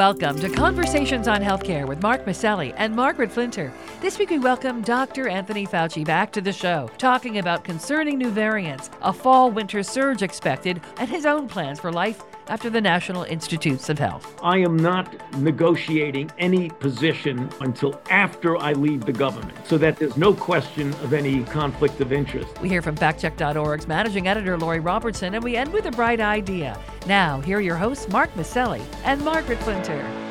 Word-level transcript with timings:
Welcome 0.00 0.38
to 0.38 0.48
Conversations 0.48 1.28
on 1.28 1.42
Healthcare 1.42 1.86
with 1.86 2.02
Mark 2.02 2.24
Masselli 2.24 2.72
and 2.78 2.96
Margaret 2.96 3.30
Flinter. 3.30 3.70
This 4.00 4.18
week 4.18 4.30
we 4.30 4.38
welcome 4.38 4.80
Dr. 4.80 5.28
Anthony 5.28 5.66
Fauci 5.66 6.06
back 6.06 6.32
to 6.32 6.40
the 6.40 6.54
show, 6.54 6.88
talking 6.96 7.36
about 7.36 7.64
concerning 7.64 8.16
new 8.16 8.30
variants, 8.30 8.88
a 9.02 9.12
fall 9.12 9.50
winter 9.50 9.82
surge 9.82 10.22
expected, 10.22 10.80
and 10.96 11.10
his 11.10 11.26
own 11.26 11.48
plans 11.48 11.78
for 11.78 11.92
life 11.92 12.22
after 12.50 12.68
the 12.68 12.80
National 12.80 13.22
Institutes 13.22 13.88
of 13.88 13.98
Health. 13.98 14.38
I 14.42 14.58
am 14.58 14.76
not 14.76 15.14
negotiating 15.38 16.30
any 16.38 16.68
position 16.68 17.48
until 17.60 18.00
after 18.10 18.58
I 18.58 18.72
leave 18.72 19.06
the 19.06 19.12
government, 19.12 19.56
so 19.66 19.78
that 19.78 19.96
there's 19.96 20.16
no 20.16 20.34
question 20.34 20.90
of 20.94 21.14
any 21.14 21.44
conflict 21.44 22.00
of 22.00 22.12
interest. 22.12 22.60
We 22.60 22.68
hear 22.68 22.82
from 22.82 22.96
FactCheck.org's 22.96 23.86
managing 23.86 24.28
editor 24.28 24.58
Lori 24.58 24.80
Robertson, 24.80 25.34
and 25.34 25.44
we 25.44 25.56
end 25.56 25.72
with 25.72 25.86
a 25.86 25.92
bright 25.92 26.20
idea. 26.20 26.78
Now, 27.06 27.40
here 27.40 27.58
are 27.58 27.62
your 27.62 27.76
hosts, 27.76 28.08
Mark 28.08 28.34
Masselli 28.34 28.82
and 29.04 29.24
Margaret 29.24 29.60
Flinter. 29.60 30.29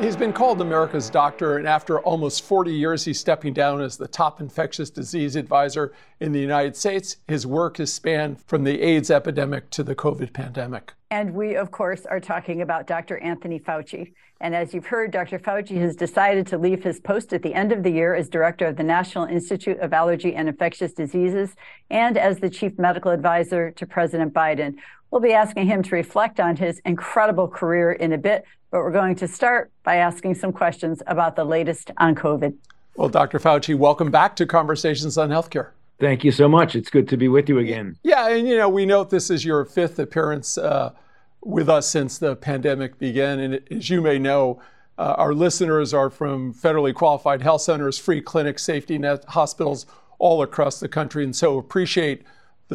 He's 0.00 0.16
been 0.16 0.32
called 0.32 0.60
America's 0.60 1.08
doctor, 1.08 1.56
and 1.56 1.68
after 1.68 2.00
almost 2.00 2.42
40 2.42 2.72
years, 2.72 3.04
he's 3.04 3.20
stepping 3.20 3.52
down 3.52 3.80
as 3.80 3.96
the 3.96 4.08
top 4.08 4.40
infectious 4.40 4.90
disease 4.90 5.36
advisor 5.36 5.92
in 6.20 6.32
the 6.32 6.40
United 6.40 6.76
States. 6.76 7.18
His 7.28 7.46
work 7.46 7.78
has 7.78 7.92
spanned 7.92 8.40
from 8.42 8.64
the 8.64 8.82
AIDS 8.82 9.10
epidemic 9.10 9.70
to 9.70 9.84
the 9.84 9.94
COVID 9.94 10.32
pandemic. 10.32 10.92
And 11.10 11.32
we, 11.32 11.54
of 11.54 11.70
course, 11.70 12.06
are 12.06 12.18
talking 12.18 12.60
about 12.60 12.88
Dr. 12.88 13.18
Anthony 13.18 13.60
Fauci. 13.60 14.12
And 14.40 14.54
as 14.54 14.74
you've 14.74 14.86
heard, 14.86 15.12
Dr. 15.12 15.38
Fauci 15.38 15.76
has 15.80 15.94
decided 15.94 16.46
to 16.48 16.58
leave 16.58 16.82
his 16.82 16.98
post 16.98 17.32
at 17.32 17.42
the 17.42 17.54
end 17.54 17.70
of 17.70 17.84
the 17.84 17.90
year 17.90 18.14
as 18.14 18.28
director 18.28 18.66
of 18.66 18.76
the 18.76 18.82
National 18.82 19.24
Institute 19.24 19.78
of 19.78 19.92
Allergy 19.92 20.34
and 20.34 20.48
Infectious 20.48 20.92
Diseases 20.92 21.54
and 21.88 22.18
as 22.18 22.40
the 22.40 22.50
chief 22.50 22.76
medical 22.78 23.12
advisor 23.12 23.70
to 23.70 23.86
President 23.86 24.34
Biden. 24.34 24.74
We'll 25.14 25.22
be 25.22 25.32
asking 25.32 25.68
him 25.68 25.80
to 25.84 25.94
reflect 25.94 26.40
on 26.40 26.56
his 26.56 26.80
incredible 26.84 27.46
career 27.46 27.92
in 27.92 28.12
a 28.14 28.18
bit, 28.18 28.44
but 28.72 28.80
we're 28.80 28.90
going 28.90 29.14
to 29.14 29.28
start 29.28 29.70
by 29.84 29.94
asking 29.94 30.34
some 30.34 30.52
questions 30.52 31.04
about 31.06 31.36
the 31.36 31.44
latest 31.44 31.92
on 31.98 32.16
COVID. 32.16 32.52
Well, 32.96 33.08
Dr. 33.08 33.38
Fauci, 33.38 33.78
welcome 33.78 34.10
back 34.10 34.34
to 34.34 34.44
Conversations 34.44 35.16
on 35.16 35.28
Healthcare. 35.28 35.68
Thank 36.00 36.24
you 36.24 36.32
so 36.32 36.48
much. 36.48 36.74
It's 36.74 36.90
good 36.90 37.06
to 37.10 37.16
be 37.16 37.28
with 37.28 37.48
you 37.48 37.60
again. 37.60 37.96
Yeah, 38.02 38.28
and 38.28 38.48
you 38.48 38.56
know, 38.56 38.68
we 38.68 38.86
note 38.86 39.10
this 39.10 39.30
is 39.30 39.44
your 39.44 39.64
fifth 39.64 40.00
appearance 40.00 40.58
uh, 40.58 40.90
with 41.44 41.68
us 41.68 41.86
since 41.88 42.18
the 42.18 42.34
pandemic 42.34 42.98
began. 42.98 43.38
And 43.38 43.60
as 43.70 43.88
you 43.88 44.02
may 44.02 44.18
know, 44.18 44.60
uh, 44.98 45.14
our 45.16 45.32
listeners 45.32 45.94
are 45.94 46.10
from 46.10 46.52
federally 46.52 46.92
qualified 46.92 47.40
health 47.40 47.62
centers, 47.62 48.00
free 48.00 48.20
clinics, 48.20 48.64
safety 48.64 48.98
net 48.98 49.24
hospitals 49.28 49.86
all 50.18 50.42
across 50.42 50.80
the 50.80 50.88
country. 50.88 51.22
And 51.22 51.36
so 51.36 51.56
appreciate 51.56 52.24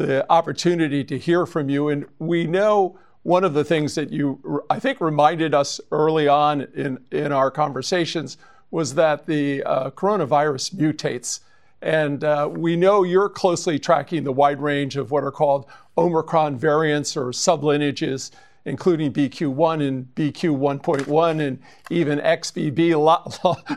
the 0.06 0.24
opportunity 0.32 1.04
to 1.04 1.18
hear 1.18 1.44
from 1.44 1.68
you. 1.68 1.90
And 1.90 2.06
we 2.18 2.46
know 2.46 2.98
one 3.22 3.44
of 3.44 3.52
the 3.52 3.64
things 3.64 3.94
that 3.96 4.10
you, 4.10 4.64
I 4.70 4.78
think, 4.78 5.00
reminded 5.00 5.54
us 5.54 5.78
early 5.92 6.26
on 6.26 6.62
in, 6.74 7.04
in 7.10 7.32
our 7.32 7.50
conversations 7.50 8.38
was 8.70 8.94
that 8.94 9.26
the 9.26 9.62
uh, 9.64 9.90
coronavirus 9.90 10.74
mutates. 10.74 11.40
And 11.82 12.24
uh, 12.24 12.48
we 12.50 12.76
know 12.76 13.02
you're 13.02 13.28
closely 13.28 13.78
tracking 13.78 14.24
the 14.24 14.32
wide 14.32 14.60
range 14.60 14.96
of 14.96 15.10
what 15.10 15.22
are 15.22 15.30
called 15.30 15.66
Omicron 15.98 16.56
variants 16.56 17.16
or 17.16 17.26
sublineages 17.26 18.30
including 18.64 19.12
BQ1 19.12 19.86
and 19.86 20.14
BQ1.1 20.14 21.46
and 21.46 21.58
even 21.90 22.18
XBB. 22.18 22.90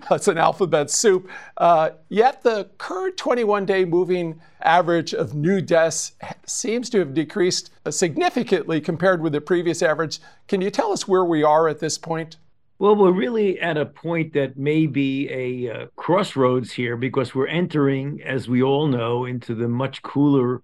That's 0.10 0.28
an 0.28 0.38
alphabet 0.38 0.90
soup. 0.90 1.30
Uh, 1.58 1.92
yet 2.10 2.44
the 2.44 2.70
current 2.78 3.18
21 3.18 3.66
day 3.66 3.86
moving 3.86 4.42
average 4.62 5.14
of 5.14 5.34
new 5.34 5.62
deaths 5.62 6.14
seems 6.46 6.90
to 6.90 7.00
have 7.00 7.14
decreased 7.14 7.72
significantly 7.90 8.82
compared 8.82 9.22
with 9.22 9.34
the 9.34 9.42
previous 9.42 9.82
average. 9.82 10.20
Can 10.48 10.62
you 10.62 10.70
tell 10.70 10.92
us 10.92 11.08
where 11.08 11.26
we 11.26 11.44
are 11.44 11.68
at 11.68 11.80
this 11.80 11.98
point? 11.98 12.38
Well, 12.80 12.96
we're 12.96 13.12
really 13.12 13.60
at 13.62 13.78
a 13.78 13.86
point 13.86 14.34
that 14.34 14.58
may 14.58 14.88
be 14.88 15.30
a 15.30 15.72
uh, 15.72 15.86
crossroads 15.96 16.74
here 16.74 16.98
because 16.98 17.34
we're 17.34 17.48
entering, 17.48 18.22
as 18.24 18.50
we 18.50 18.62
all 18.62 18.88
know, 18.88 19.26
into 19.26 19.56
the 19.56 19.70
much 19.70 20.02
cooler 20.02 20.62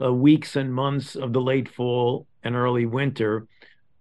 uh, 0.00 0.12
weeks 0.12 0.56
and 0.56 0.72
months 0.72 1.16
of 1.16 1.32
the 1.32 1.40
late 1.40 1.68
fall 1.68 2.26
and 2.42 2.56
early 2.56 2.86
winter. 2.86 3.46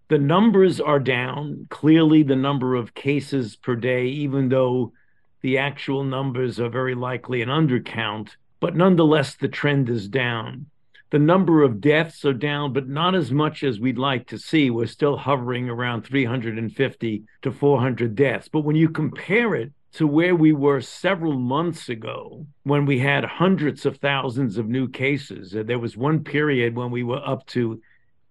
The 0.09 0.17
numbers 0.17 0.79
are 0.79 0.99
down. 0.99 1.67
Clearly, 1.69 2.23
the 2.23 2.35
number 2.35 2.75
of 2.75 2.93
cases 2.93 3.55
per 3.55 3.75
day, 3.75 4.07
even 4.07 4.49
though 4.49 4.93
the 5.41 5.57
actual 5.57 6.03
numbers 6.03 6.59
are 6.59 6.69
very 6.69 6.95
likely 6.95 7.41
an 7.41 7.49
undercount, 7.49 8.31
but 8.59 8.75
nonetheless, 8.75 9.35
the 9.35 9.47
trend 9.47 9.89
is 9.89 10.07
down. 10.07 10.65
The 11.11 11.19
number 11.19 11.63
of 11.63 11.81
deaths 11.81 12.23
are 12.25 12.33
down, 12.33 12.73
but 12.73 12.87
not 12.87 13.15
as 13.15 13.31
much 13.31 13.63
as 13.63 13.79
we'd 13.79 13.97
like 13.97 14.27
to 14.27 14.37
see. 14.37 14.69
We're 14.69 14.85
still 14.85 15.17
hovering 15.17 15.69
around 15.69 16.03
350 16.03 17.23
to 17.41 17.51
400 17.51 18.15
deaths. 18.15 18.47
But 18.47 18.61
when 18.61 18.75
you 18.75 18.89
compare 18.89 19.55
it 19.55 19.71
to 19.93 20.05
where 20.05 20.35
we 20.35 20.53
were 20.53 20.81
several 20.81 21.37
months 21.37 21.89
ago 21.89 22.45
when 22.63 22.85
we 22.85 22.99
had 22.99 23.23
hundreds 23.23 23.85
of 23.85 23.97
thousands 23.97 24.57
of 24.57 24.67
new 24.67 24.87
cases. 24.87 25.55
Uh, 25.55 25.63
there 25.63 25.79
was 25.79 25.97
one 25.97 26.23
period 26.23 26.75
when 26.75 26.91
we 26.91 27.03
were 27.03 27.21
up 27.27 27.45
to 27.47 27.81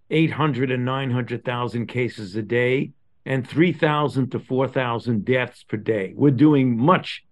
800 0.09 0.71
and 0.71 0.85
900,000 0.85 1.87
cases 1.87 2.35
a 2.35 2.41
day 2.41 2.91
and 3.25 3.47
3,000 3.47 4.31
to 4.31 4.39
4,000 4.39 5.25
deaths 5.25 5.63
per 5.63 5.77
day. 5.77 6.13
We're 6.15 6.31
doing 6.31 6.77
much, 6.77 7.23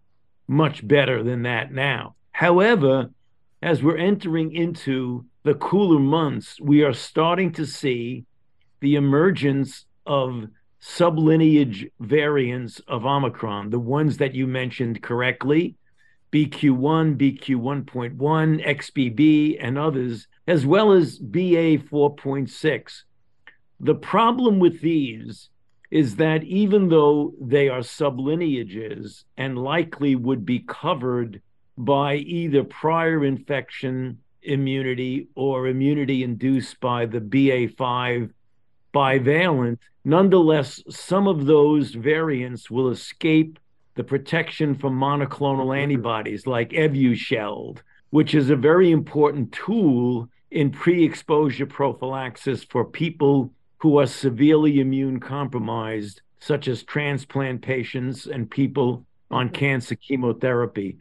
much 0.47 0.85
better 0.85 1.23
than 1.23 1.43
that 1.43 1.71
now. 1.71 2.15
However, 2.31 3.09
as 3.61 3.81
we're 3.81 3.97
entering 3.97 4.53
into 4.53 5.25
the 5.43 5.55
cooler 5.55 5.99
months, 5.99 6.59
we 6.61 6.83
are 6.83 6.93
starting 6.93 7.51
to 7.53 7.65
see 7.65 8.25
the 8.81 8.95
emergence 8.95 9.85
of 10.05 10.47
sublineage 10.81 11.89
variants 11.99 12.79
of 12.87 13.05
Omicron, 13.05 13.69
the 13.69 13.79
ones 13.79 14.17
that 14.17 14.35
you 14.35 14.47
mentioned 14.47 15.01
correctly, 15.01 15.75
BQ1, 16.31 17.17
BQ1.1, 17.17 18.65
XBB, 18.65 19.57
and 19.59 19.77
others, 19.77 20.27
as 20.47 20.65
well 20.65 20.91
as 20.91 21.17
BA 21.17 21.77
4.6. 21.77 23.01
The 23.79 23.95
problem 23.95 24.59
with 24.59 24.81
these 24.81 25.49
is 25.89 26.17
that 26.17 26.43
even 26.43 26.89
though 26.89 27.33
they 27.39 27.69
are 27.69 27.79
sublineages 27.79 29.23
and 29.37 29.57
likely 29.57 30.15
would 30.15 30.45
be 30.45 30.59
covered 30.67 31.41
by 31.77 32.15
either 32.15 32.63
prior 32.63 33.23
infection 33.23 34.17
immunity 34.41 35.27
or 35.35 35.67
immunity 35.67 36.23
induced 36.23 36.79
by 36.79 37.05
the 37.05 37.19
BA5 37.19 38.31
bivalent, 38.93 39.79
nonetheless, 40.03 40.81
some 40.89 41.27
of 41.27 41.45
those 41.45 41.91
variants 41.91 42.69
will 42.71 42.89
escape 42.89 43.59
the 43.95 44.03
protection 44.03 44.75
from 44.75 44.97
monoclonal 44.97 45.77
antibodies 45.77 46.45
like 46.45 46.69
Evusheld, 46.69 47.79
which 48.11 48.35
is 48.35 48.49
a 48.49 48.55
very 48.55 48.91
important 48.91 49.51
tool 49.51 50.29
in 50.51 50.71
pre 50.71 51.03
exposure 51.03 51.65
prophylaxis 51.65 52.63
for 52.63 52.85
people 52.85 53.51
who 53.79 53.99
are 53.99 54.07
severely 54.07 54.79
immune 54.79 55.19
compromised, 55.19 56.21
such 56.39 56.67
as 56.67 56.83
transplant 56.83 57.61
patients 57.61 58.27
and 58.27 58.49
people 58.49 59.05
on 59.29 59.49
cancer 59.49 59.95
chemotherapy. 59.95 60.97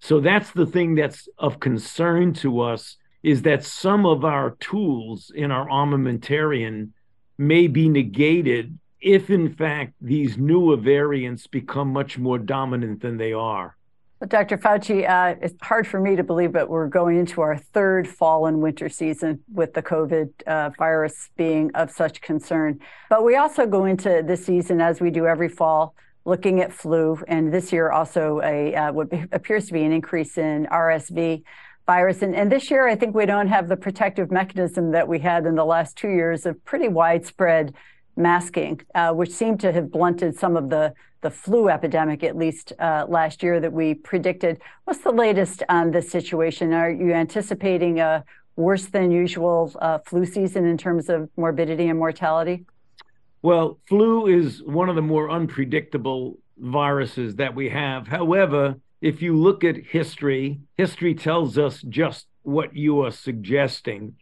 So 0.00 0.20
that's 0.20 0.50
the 0.52 0.66
thing 0.66 0.94
that's 0.94 1.28
of 1.38 1.60
concern 1.60 2.32
to 2.34 2.60
us 2.60 2.96
is 3.22 3.42
that 3.42 3.64
some 3.64 4.06
of 4.06 4.24
our 4.24 4.52
tools 4.60 5.32
in 5.34 5.50
our 5.50 5.66
armamentarium 5.68 6.90
may 7.38 7.68
be 7.68 7.88
negated 7.88 8.78
if, 9.00 9.30
in 9.30 9.54
fact, 9.54 9.94
these 10.00 10.36
newer 10.36 10.76
variants 10.76 11.46
become 11.46 11.88
much 11.92 12.18
more 12.18 12.38
dominant 12.38 13.00
than 13.00 13.16
they 13.16 13.32
are. 13.32 13.76
But 14.18 14.30
Dr. 14.30 14.58
Fauci, 14.58 15.08
uh, 15.08 15.36
it's 15.40 15.54
hard 15.62 15.86
for 15.86 16.00
me 16.00 16.16
to 16.16 16.24
believe, 16.24 16.52
but 16.52 16.68
we're 16.68 16.88
going 16.88 17.16
into 17.16 17.40
our 17.40 17.56
third 17.56 18.08
fall 18.08 18.46
and 18.46 18.60
winter 18.60 18.88
season 18.88 19.44
with 19.52 19.74
the 19.74 19.82
COVID 19.82 20.30
uh, 20.44 20.70
virus 20.76 21.30
being 21.36 21.70
of 21.76 21.92
such 21.92 22.20
concern. 22.20 22.80
But 23.08 23.24
we 23.24 23.36
also 23.36 23.64
go 23.64 23.84
into 23.84 24.24
this 24.26 24.44
season, 24.44 24.80
as 24.80 25.00
we 25.00 25.10
do 25.10 25.26
every 25.26 25.48
fall, 25.48 25.94
looking 26.24 26.60
at 26.60 26.72
flu, 26.72 27.22
and 27.28 27.54
this 27.54 27.72
year 27.72 27.92
also 27.92 28.40
a 28.42 28.74
uh, 28.74 28.92
what 28.92 29.08
appears 29.30 29.66
to 29.68 29.72
be 29.72 29.84
an 29.84 29.92
increase 29.92 30.36
in 30.36 30.66
RSV 30.66 31.44
virus. 31.88 32.20
And, 32.20 32.36
and 32.36 32.52
this 32.52 32.70
year, 32.70 32.86
I 32.86 32.94
think 32.94 33.14
we 33.14 33.24
don't 33.24 33.48
have 33.48 33.66
the 33.66 33.76
protective 33.76 34.30
mechanism 34.30 34.92
that 34.92 35.08
we 35.08 35.18
had 35.18 35.46
in 35.46 35.54
the 35.54 35.64
last 35.64 35.96
two 35.96 36.10
years 36.10 36.44
of 36.44 36.62
pretty 36.66 36.86
widespread 36.86 37.74
masking, 38.14 38.82
uh, 38.94 39.12
which 39.14 39.30
seemed 39.30 39.58
to 39.60 39.72
have 39.72 39.90
blunted 39.90 40.38
some 40.38 40.54
of 40.54 40.68
the, 40.68 40.92
the 41.22 41.30
flu 41.30 41.70
epidemic, 41.70 42.22
at 42.22 42.36
least 42.36 42.74
uh, 42.78 43.06
last 43.08 43.42
year, 43.42 43.58
that 43.58 43.72
we 43.72 43.94
predicted. 43.94 44.60
What's 44.84 45.00
the 45.00 45.12
latest 45.12 45.62
on 45.70 45.90
this 45.90 46.10
situation? 46.10 46.74
Are 46.74 46.90
you 46.90 47.14
anticipating 47.14 48.00
a 48.00 48.22
worse 48.56 48.86
than 48.86 49.10
usual 49.10 49.72
uh, 49.80 49.98
flu 50.04 50.26
season 50.26 50.66
in 50.66 50.76
terms 50.76 51.08
of 51.08 51.30
morbidity 51.38 51.88
and 51.88 51.98
mortality? 51.98 52.66
Well, 53.40 53.78
flu 53.88 54.26
is 54.26 54.62
one 54.62 54.90
of 54.90 54.96
the 54.96 55.06
more 55.14 55.30
unpredictable 55.30 56.36
viruses 56.58 57.36
that 57.36 57.54
we 57.54 57.70
have. 57.70 58.08
However, 58.08 58.76
if 59.00 59.22
you 59.22 59.36
look 59.36 59.64
at 59.64 59.76
history, 59.76 60.60
history 60.76 61.14
tells 61.14 61.58
us 61.58 61.82
just 61.82 62.26
what 62.42 62.74
you 62.76 63.02
are 63.04 63.10
suggesting. 63.10 64.14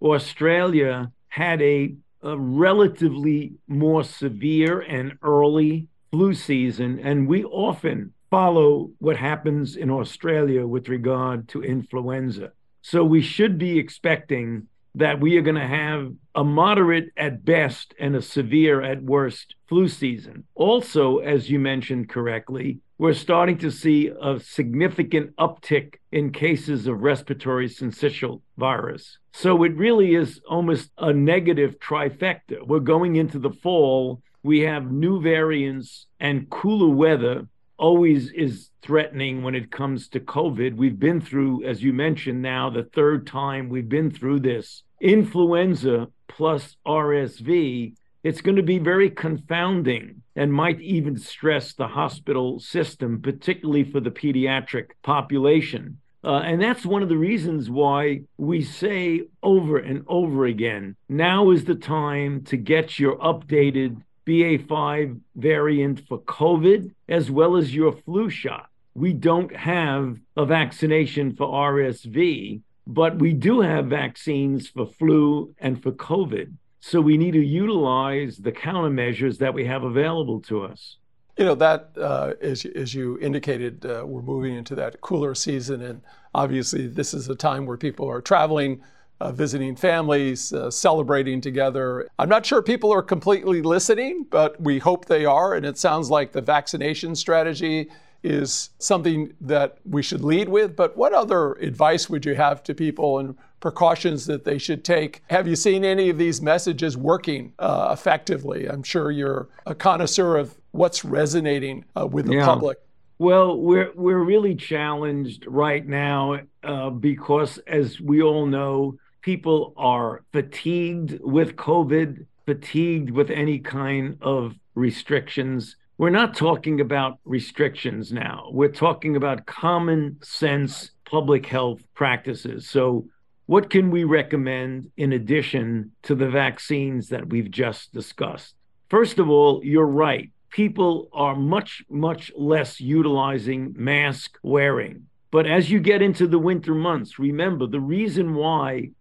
Australia 0.00 1.12
had 1.28 1.60
a 1.62 1.94
a 2.22 2.36
relatively 2.36 3.54
more 3.66 4.04
severe 4.04 4.80
and 4.80 5.16
early 5.22 5.86
flu 6.10 6.34
season, 6.34 6.98
and 6.98 7.26
we 7.26 7.44
often 7.44 8.12
follow 8.30 8.90
what 8.98 9.16
happens 9.16 9.76
in 9.76 9.90
Australia 9.90 10.66
with 10.66 10.88
regard 10.88 11.48
to 11.48 11.62
influenza. 11.62 12.52
So 12.82 13.04
we 13.04 13.22
should 13.22 13.58
be 13.58 13.78
expecting 13.78 14.66
that 14.94 15.20
we 15.20 15.36
are 15.36 15.42
going 15.42 15.56
to 15.56 15.66
have 15.66 16.12
a 16.34 16.44
moderate 16.44 17.10
at 17.16 17.44
best 17.44 17.94
and 17.98 18.16
a 18.16 18.22
severe 18.22 18.82
at 18.82 19.02
worst 19.02 19.54
flu 19.68 19.88
season. 19.88 20.44
Also, 20.54 21.18
as 21.18 21.48
you 21.48 21.58
mentioned 21.58 22.08
correctly, 22.08 22.78
we're 23.00 23.14
starting 23.14 23.56
to 23.56 23.70
see 23.70 24.10
a 24.20 24.38
significant 24.38 25.34
uptick 25.36 25.94
in 26.12 26.30
cases 26.30 26.86
of 26.86 27.00
respiratory 27.00 27.66
syncytial 27.66 28.42
virus. 28.58 29.16
So 29.32 29.64
it 29.64 29.74
really 29.74 30.14
is 30.14 30.38
almost 30.46 30.90
a 30.98 31.10
negative 31.10 31.78
trifecta. 31.80 32.62
We're 32.66 32.80
going 32.80 33.16
into 33.16 33.38
the 33.38 33.52
fall, 33.52 34.20
we 34.42 34.60
have 34.60 34.92
new 34.92 35.18
variants 35.18 36.08
and 36.20 36.50
cooler 36.50 36.94
weather 36.94 37.48
always 37.78 38.32
is 38.32 38.68
threatening 38.82 39.42
when 39.42 39.54
it 39.54 39.72
comes 39.72 40.06
to 40.08 40.20
COVID. 40.20 40.76
We've 40.76 41.00
been 41.00 41.22
through, 41.22 41.64
as 41.64 41.82
you 41.82 41.94
mentioned 41.94 42.42
now, 42.42 42.68
the 42.68 42.84
third 42.84 43.26
time 43.26 43.70
we've 43.70 43.88
been 43.88 44.10
through 44.10 44.40
this. 44.40 44.82
Influenza 45.00 46.08
plus 46.28 46.76
RSV, 46.86 47.94
it's 48.22 48.42
going 48.42 48.56
to 48.56 48.62
be 48.62 48.78
very 48.78 49.08
confounding 49.08 50.19
and 50.36 50.52
might 50.52 50.80
even 50.80 51.18
stress 51.18 51.72
the 51.72 51.88
hospital 51.88 52.60
system, 52.60 53.20
particularly 53.20 53.84
for 53.84 54.00
the 54.00 54.10
pediatric 54.10 54.90
population. 55.02 55.98
Uh, 56.22 56.40
and 56.44 56.60
that's 56.60 56.84
one 56.84 57.02
of 57.02 57.08
the 57.08 57.16
reasons 57.16 57.70
why 57.70 58.20
we 58.36 58.62
say 58.62 59.22
over 59.42 59.78
and 59.78 60.04
over 60.06 60.44
again 60.44 60.94
now 61.08 61.50
is 61.50 61.64
the 61.64 61.74
time 61.74 62.42
to 62.44 62.56
get 62.58 62.98
your 62.98 63.16
updated 63.18 64.02
BA5 64.26 65.18
variant 65.34 66.06
for 66.06 66.20
COVID, 66.20 66.92
as 67.08 67.30
well 67.30 67.56
as 67.56 67.74
your 67.74 67.92
flu 67.92 68.28
shot. 68.28 68.68
We 68.94 69.12
don't 69.12 69.54
have 69.56 70.18
a 70.36 70.44
vaccination 70.44 71.34
for 71.34 71.46
RSV, 71.46 72.60
but 72.86 73.18
we 73.18 73.32
do 73.32 73.60
have 73.60 73.86
vaccines 73.86 74.68
for 74.68 74.86
flu 74.86 75.54
and 75.58 75.82
for 75.82 75.92
COVID. 75.92 76.52
So 76.80 77.00
we 77.00 77.18
need 77.18 77.32
to 77.32 77.44
utilize 77.44 78.38
the 78.38 78.52
countermeasures 78.52 79.38
that 79.38 79.52
we 79.52 79.66
have 79.66 79.84
available 79.84 80.40
to 80.42 80.64
us. 80.64 80.96
You 81.36 81.44
know, 81.44 81.54
that, 81.54 81.90
uh, 81.96 82.34
as, 82.40 82.64
as 82.64 82.94
you 82.94 83.18
indicated, 83.20 83.84
uh, 83.86 84.04
we're 84.06 84.22
moving 84.22 84.54
into 84.54 84.74
that 84.76 85.00
cooler 85.00 85.34
season. 85.34 85.82
And 85.82 86.02
obviously, 86.34 86.86
this 86.86 87.14
is 87.14 87.28
a 87.28 87.34
time 87.34 87.66
where 87.66 87.76
people 87.76 88.08
are 88.08 88.20
traveling 88.20 88.82
uh, 89.20 89.32
visiting 89.32 89.76
families, 89.76 90.52
uh, 90.52 90.70
celebrating 90.70 91.40
together. 91.40 92.08
I'm 92.18 92.28
not 92.28 92.46
sure 92.46 92.62
people 92.62 92.92
are 92.92 93.02
completely 93.02 93.60
listening, 93.60 94.26
but 94.30 94.60
we 94.60 94.78
hope 94.78 95.04
they 95.04 95.26
are. 95.26 95.54
And 95.54 95.66
it 95.66 95.76
sounds 95.76 96.10
like 96.10 96.32
the 96.32 96.40
vaccination 96.40 97.14
strategy 97.14 97.90
is 98.22 98.70
something 98.78 99.32
that 99.40 99.78
we 99.84 100.02
should 100.02 100.22
lead 100.22 100.48
with. 100.48 100.76
But 100.76 100.96
what 100.96 101.12
other 101.12 101.54
advice 101.54 102.10
would 102.10 102.24
you 102.24 102.34
have 102.34 102.62
to 102.64 102.74
people 102.74 103.18
and 103.18 103.36
precautions 103.60 104.26
that 104.26 104.44
they 104.44 104.58
should 104.58 104.84
take? 104.84 105.22
Have 105.30 105.46
you 105.46 105.56
seen 105.56 105.84
any 105.84 106.08
of 106.10 106.18
these 106.18 106.40
messages 106.42 106.96
working 106.96 107.52
uh, 107.58 107.90
effectively? 107.92 108.66
I'm 108.66 108.82
sure 108.82 109.10
you're 109.10 109.48
a 109.66 109.74
connoisseur 109.74 110.36
of 110.36 110.56
what's 110.72 111.04
resonating 111.04 111.84
uh, 111.96 112.06
with 112.06 112.26
the 112.26 112.36
yeah. 112.36 112.44
public. 112.44 112.78
Well, 113.18 113.58
we're 113.58 113.92
we're 113.94 114.24
really 114.24 114.54
challenged 114.54 115.44
right 115.46 115.86
now 115.86 116.40
uh, 116.62 116.88
because, 116.88 117.58
as 117.66 118.00
we 118.00 118.22
all 118.22 118.46
know, 118.46 118.98
people 119.20 119.74
are 119.76 120.22
fatigued 120.32 121.20
with 121.20 121.56
COVID, 121.56 122.24
fatigued 122.46 123.10
with 123.10 123.30
any 123.30 123.58
kind 123.58 124.16
of 124.22 124.54
restrictions. 124.74 125.76
We're 126.00 126.08
not 126.08 126.34
talking 126.34 126.80
about 126.80 127.18
restrictions 127.26 128.10
now. 128.10 128.48
We're 128.52 128.72
talking 128.72 129.16
about 129.16 129.44
common 129.44 130.16
sense 130.22 130.92
public 131.04 131.44
health 131.44 131.82
practices. 131.92 132.66
So, 132.70 133.06
what 133.44 133.68
can 133.68 133.90
we 133.90 134.04
recommend 134.04 134.90
in 134.96 135.12
addition 135.12 135.92
to 136.04 136.14
the 136.14 136.30
vaccines 136.30 137.10
that 137.10 137.28
we've 137.28 137.50
just 137.50 137.92
discussed? 137.92 138.54
First 138.88 139.18
of 139.18 139.28
all, 139.28 139.60
you're 139.62 139.84
right. 139.84 140.30
People 140.48 141.10
are 141.12 141.36
much, 141.36 141.84
much 141.90 142.32
less 142.34 142.80
utilizing 142.80 143.74
mask 143.76 144.38
wearing. 144.42 145.06
But 145.30 145.46
as 145.46 145.70
you 145.70 145.80
get 145.80 146.00
into 146.00 146.26
the 146.26 146.38
winter 146.38 146.74
months, 146.74 147.18
remember 147.18 147.66
the 147.66 147.78
reason 147.78 148.34
why 148.34 148.92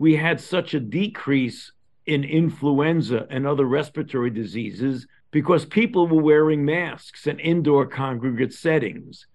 we 0.00 0.16
had 0.16 0.40
such 0.40 0.74
a 0.74 0.80
decrease 0.80 1.70
in 2.04 2.24
influenza 2.24 3.28
and 3.30 3.46
other 3.46 3.66
respiratory 3.66 4.30
diseases 4.30 5.06
because 5.30 5.64
people 5.64 6.06
were 6.06 6.22
wearing 6.22 6.64
masks 6.64 7.26
in 7.26 7.38
indoor 7.38 7.86
congregate 7.86 8.52
settings. 8.52 9.26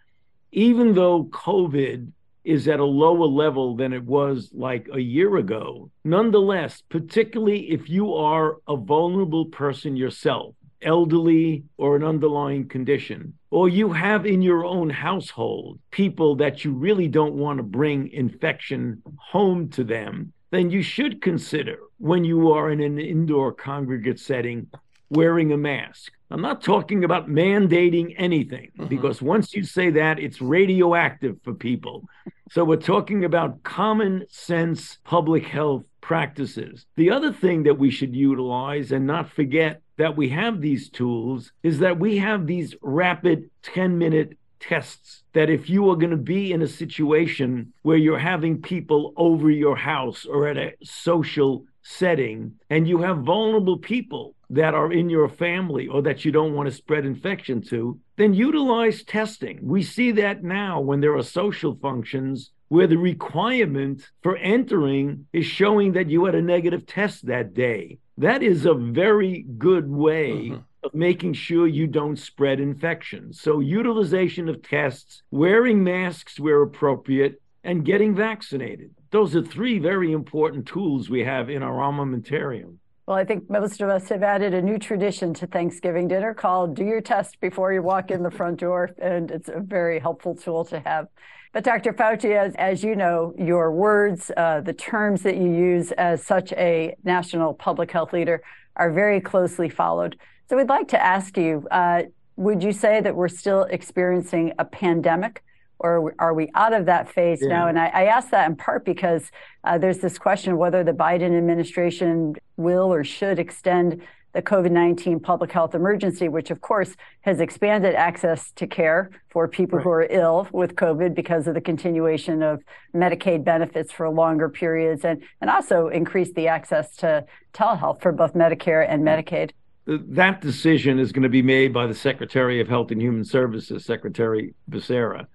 Even 0.51 0.93
though 0.93 1.25
COVID 1.25 2.11
is 2.43 2.67
at 2.67 2.79
a 2.79 2.85
lower 2.85 3.25
level 3.25 3.75
than 3.75 3.93
it 3.93 4.03
was 4.03 4.49
like 4.53 4.87
a 4.91 4.99
year 4.99 5.37
ago, 5.37 5.89
nonetheless, 6.03 6.83
particularly 6.89 7.71
if 7.71 7.89
you 7.89 8.13
are 8.13 8.57
a 8.67 8.75
vulnerable 8.75 9.45
person 9.45 9.95
yourself, 9.95 10.55
elderly 10.81 11.63
or 11.77 11.95
an 11.95 12.03
underlying 12.03 12.67
condition, 12.67 13.33
or 13.49 13.69
you 13.69 13.93
have 13.93 14.25
in 14.25 14.41
your 14.41 14.65
own 14.65 14.89
household 14.89 15.79
people 15.91 16.35
that 16.35 16.65
you 16.65 16.73
really 16.73 17.07
don't 17.07 17.35
want 17.35 17.57
to 17.57 17.63
bring 17.63 18.09
infection 18.09 19.01
home 19.17 19.69
to 19.69 19.83
them, 19.83 20.33
then 20.51 20.69
you 20.69 20.81
should 20.83 21.21
consider 21.21 21.77
when 21.97 22.23
you 22.23 22.51
are 22.51 22.71
in 22.71 22.81
an 22.81 22.99
indoor 22.99 23.53
congregate 23.53 24.19
setting 24.19 24.67
wearing 25.13 25.51
a 25.51 25.57
mask. 25.57 26.11
I'm 26.29 26.41
not 26.41 26.63
talking 26.63 27.03
about 27.03 27.29
mandating 27.29 28.15
anything 28.17 28.71
mm-hmm. 28.77 28.87
because 28.87 29.21
once 29.21 29.53
you 29.53 29.63
say 29.63 29.91
that, 29.91 30.19
it's 30.19 30.41
radioactive 30.41 31.37
for 31.43 31.53
people. 31.53 32.03
So 32.51 32.63
we're 32.63 32.77
talking 32.77 33.23
about 33.23 33.63
common 33.63 34.25
sense 34.29 34.97
public 35.03 35.45
health 35.45 35.85
practices. 36.01 36.85
The 36.95 37.11
other 37.11 37.31
thing 37.31 37.63
that 37.63 37.77
we 37.77 37.91
should 37.91 38.15
utilize 38.15 38.91
and 38.91 39.07
not 39.07 39.29
forget 39.29 39.81
that 39.97 40.17
we 40.17 40.29
have 40.29 40.59
these 40.59 40.89
tools 40.89 41.51
is 41.61 41.79
that 41.79 41.99
we 41.99 42.17
have 42.17 42.47
these 42.47 42.75
rapid 42.81 43.49
10 43.61 43.97
minute 43.97 44.37
tests 44.59 45.23
that 45.33 45.49
if 45.49 45.69
you 45.69 45.89
are 45.89 45.95
going 45.95 46.11
to 46.11 46.17
be 46.17 46.51
in 46.51 46.61
a 46.61 46.67
situation 46.67 47.73
where 47.81 47.97
you're 47.97 48.17
having 48.17 48.61
people 48.61 49.13
over 49.17 49.49
your 49.49 49.75
house 49.75 50.25
or 50.25 50.47
at 50.47 50.57
a 50.57 50.73
social 50.83 51.65
setting 51.83 52.53
and 52.69 52.87
you 52.87 52.99
have 52.99 53.19
vulnerable 53.19 53.77
people 53.77 54.35
that 54.49 54.73
are 54.73 54.91
in 54.91 55.09
your 55.09 55.27
family 55.27 55.87
or 55.87 56.01
that 56.01 56.23
you 56.23 56.31
don't 56.31 56.53
want 56.53 56.69
to 56.69 56.75
spread 56.75 57.05
infection 57.05 57.61
to, 57.61 57.99
then 58.17 58.33
utilize 58.33 59.03
testing. 59.03 59.59
We 59.61 59.83
see 59.83 60.11
that 60.11 60.43
now 60.43 60.79
when 60.79 61.01
there 61.01 61.15
are 61.15 61.23
social 61.23 61.75
functions 61.81 62.51
where 62.69 62.87
the 62.87 62.97
requirement 62.97 64.09
for 64.21 64.37
entering 64.37 65.27
is 65.33 65.45
showing 65.45 65.93
that 65.93 66.09
you 66.09 66.25
had 66.25 66.35
a 66.35 66.41
negative 66.41 66.85
test 66.85 67.25
that 67.27 67.53
day. 67.53 67.99
That 68.17 68.41
is 68.41 68.65
a 68.65 68.73
very 68.73 69.45
good 69.57 69.89
way 69.89 70.31
mm-hmm 70.31 70.61
of 70.83 70.93
making 70.93 71.33
sure 71.33 71.65
you 71.65 71.87
don't 71.87 72.17
spread 72.17 72.59
infections. 72.59 73.39
So, 73.39 73.59
utilization 73.59 74.49
of 74.49 74.61
tests, 74.61 75.23
wearing 75.31 75.83
masks 75.83 76.39
where 76.39 76.61
appropriate, 76.61 77.41
and 77.63 77.85
getting 77.85 78.13
vaccinated. 78.13 78.91
Those 79.13 79.35
are 79.35 79.43
three 79.43 79.77
very 79.77 80.11
important 80.11 80.65
tools 80.65 81.07
we 81.07 81.23
have 81.23 81.47
in 81.47 81.61
our 81.61 81.75
armamentarium. 81.75 82.77
Well, 83.05 83.15
I 83.15 83.23
think 83.23 83.47
most 83.47 83.79
of 83.79 83.87
us 83.87 84.09
have 84.09 84.23
added 84.23 84.55
a 84.55 84.61
new 84.61 84.79
tradition 84.79 85.35
to 85.35 85.45
Thanksgiving 85.45 86.07
dinner 86.07 86.33
called 86.33 86.75
Do 86.75 86.83
Your 86.83 86.99
Test 86.99 87.39
Before 87.39 87.71
You 87.71 87.83
Walk 87.83 88.09
in 88.09 88.23
the 88.23 88.31
Front 88.31 88.61
Door. 88.61 88.95
And 88.97 89.29
it's 89.29 89.49
a 89.49 89.59
very 89.59 89.99
helpful 89.99 90.33
tool 90.33 90.65
to 90.65 90.79
have. 90.79 91.09
But 91.51 91.63
Dr. 91.63 91.93
Fauci, 91.93 92.35
as, 92.35 92.55
as 92.55 92.83
you 92.83 92.95
know, 92.95 93.35
your 93.37 93.71
words, 93.71 94.31
uh, 94.35 94.61
the 94.61 94.73
terms 94.73 95.21
that 95.21 95.37
you 95.37 95.53
use 95.53 95.91
as 95.91 96.25
such 96.25 96.51
a 96.53 96.95
national 97.03 97.53
public 97.53 97.91
health 97.91 98.13
leader 98.13 98.41
are 98.77 98.91
very 98.91 99.21
closely 99.21 99.69
followed. 99.69 100.17
So 100.49 100.57
we'd 100.57 100.69
like 100.69 100.87
to 100.87 100.99
ask 100.99 101.37
you 101.37 101.67
uh, 101.69 102.01
would 102.35 102.63
you 102.63 102.71
say 102.71 102.99
that 102.99 103.15
we're 103.15 103.27
still 103.27 103.65
experiencing 103.65 104.53
a 104.57 104.65
pandemic? 104.65 105.43
Or 105.83 106.15
are 106.17 106.33
we 106.33 106.49
out 106.55 106.73
of 106.73 106.85
that 106.85 107.11
phase 107.11 107.39
yeah. 107.41 107.49
now? 107.49 107.67
And 107.67 107.77
I, 107.77 107.87
I, 107.87 108.03
ask 108.05 108.29
that 108.29 108.49
in 108.49 108.55
part 108.55 108.85
because 108.85 109.29
uh, 109.65 109.77
there's 109.77 109.99
this 109.99 110.17
question 110.17 110.53
of 110.53 110.57
whether 110.57 110.83
the 110.83 110.93
Biden 110.93 111.37
administration 111.37 112.35
will 112.55 112.91
or 112.91 113.03
should 113.03 113.37
extend 113.37 114.01
the 114.31 114.41
COVID 114.41 114.71
19 114.71 115.19
public 115.19 115.51
health 115.51 115.75
emergency, 115.75 116.27
which 116.29 116.49
of 116.49 116.61
course 116.61 116.95
has 117.21 117.39
expanded 117.39 117.93
access 117.93 118.51
to 118.53 118.65
care 118.65 119.11
for 119.29 119.47
people 119.47 119.77
right. 119.77 119.83
who 119.83 119.89
are 119.89 120.07
ill 120.09 120.47
with 120.51 120.75
COVID 120.75 121.13
because 121.13 121.47
of 121.47 121.53
the 121.53 121.61
continuation 121.61 122.41
of 122.41 122.63
Medicaid 122.95 123.43
benefits 123.43 123.91
for 123.91 124.09
longer 124.09 124.49
periods 124.49 125.05
and, 125.05 125.21
and 125.41 125.51
also 125.51 125.89
increased 125.89 126.33
the 126.33 126.47
access 126.47 126.95
to 126.95 127.25
telehealth 127.53 128.01
for 128.01 128.11
both 128.11 128.33
Medicare 128.33 128.85
and 128.89 129.03
Medicaid 129.03 129.51
that 129.85 130.41
decision 130.41 130.99
is 130.99 131.11
going 131.11 131.23
to 131.23 131.29
be 131.29 131.41
made 131.41 131.73
by 131.73 131.87
the 131.87 131.93
Secretary 131.93 132.61
of 132.61 132.67
Health 132.67 132.91
and 132.91 133.01
Human 133.01 133.25
Services, 133.25 133.83
Secretary 133.85 134.53
Becerra. 134.69 135.27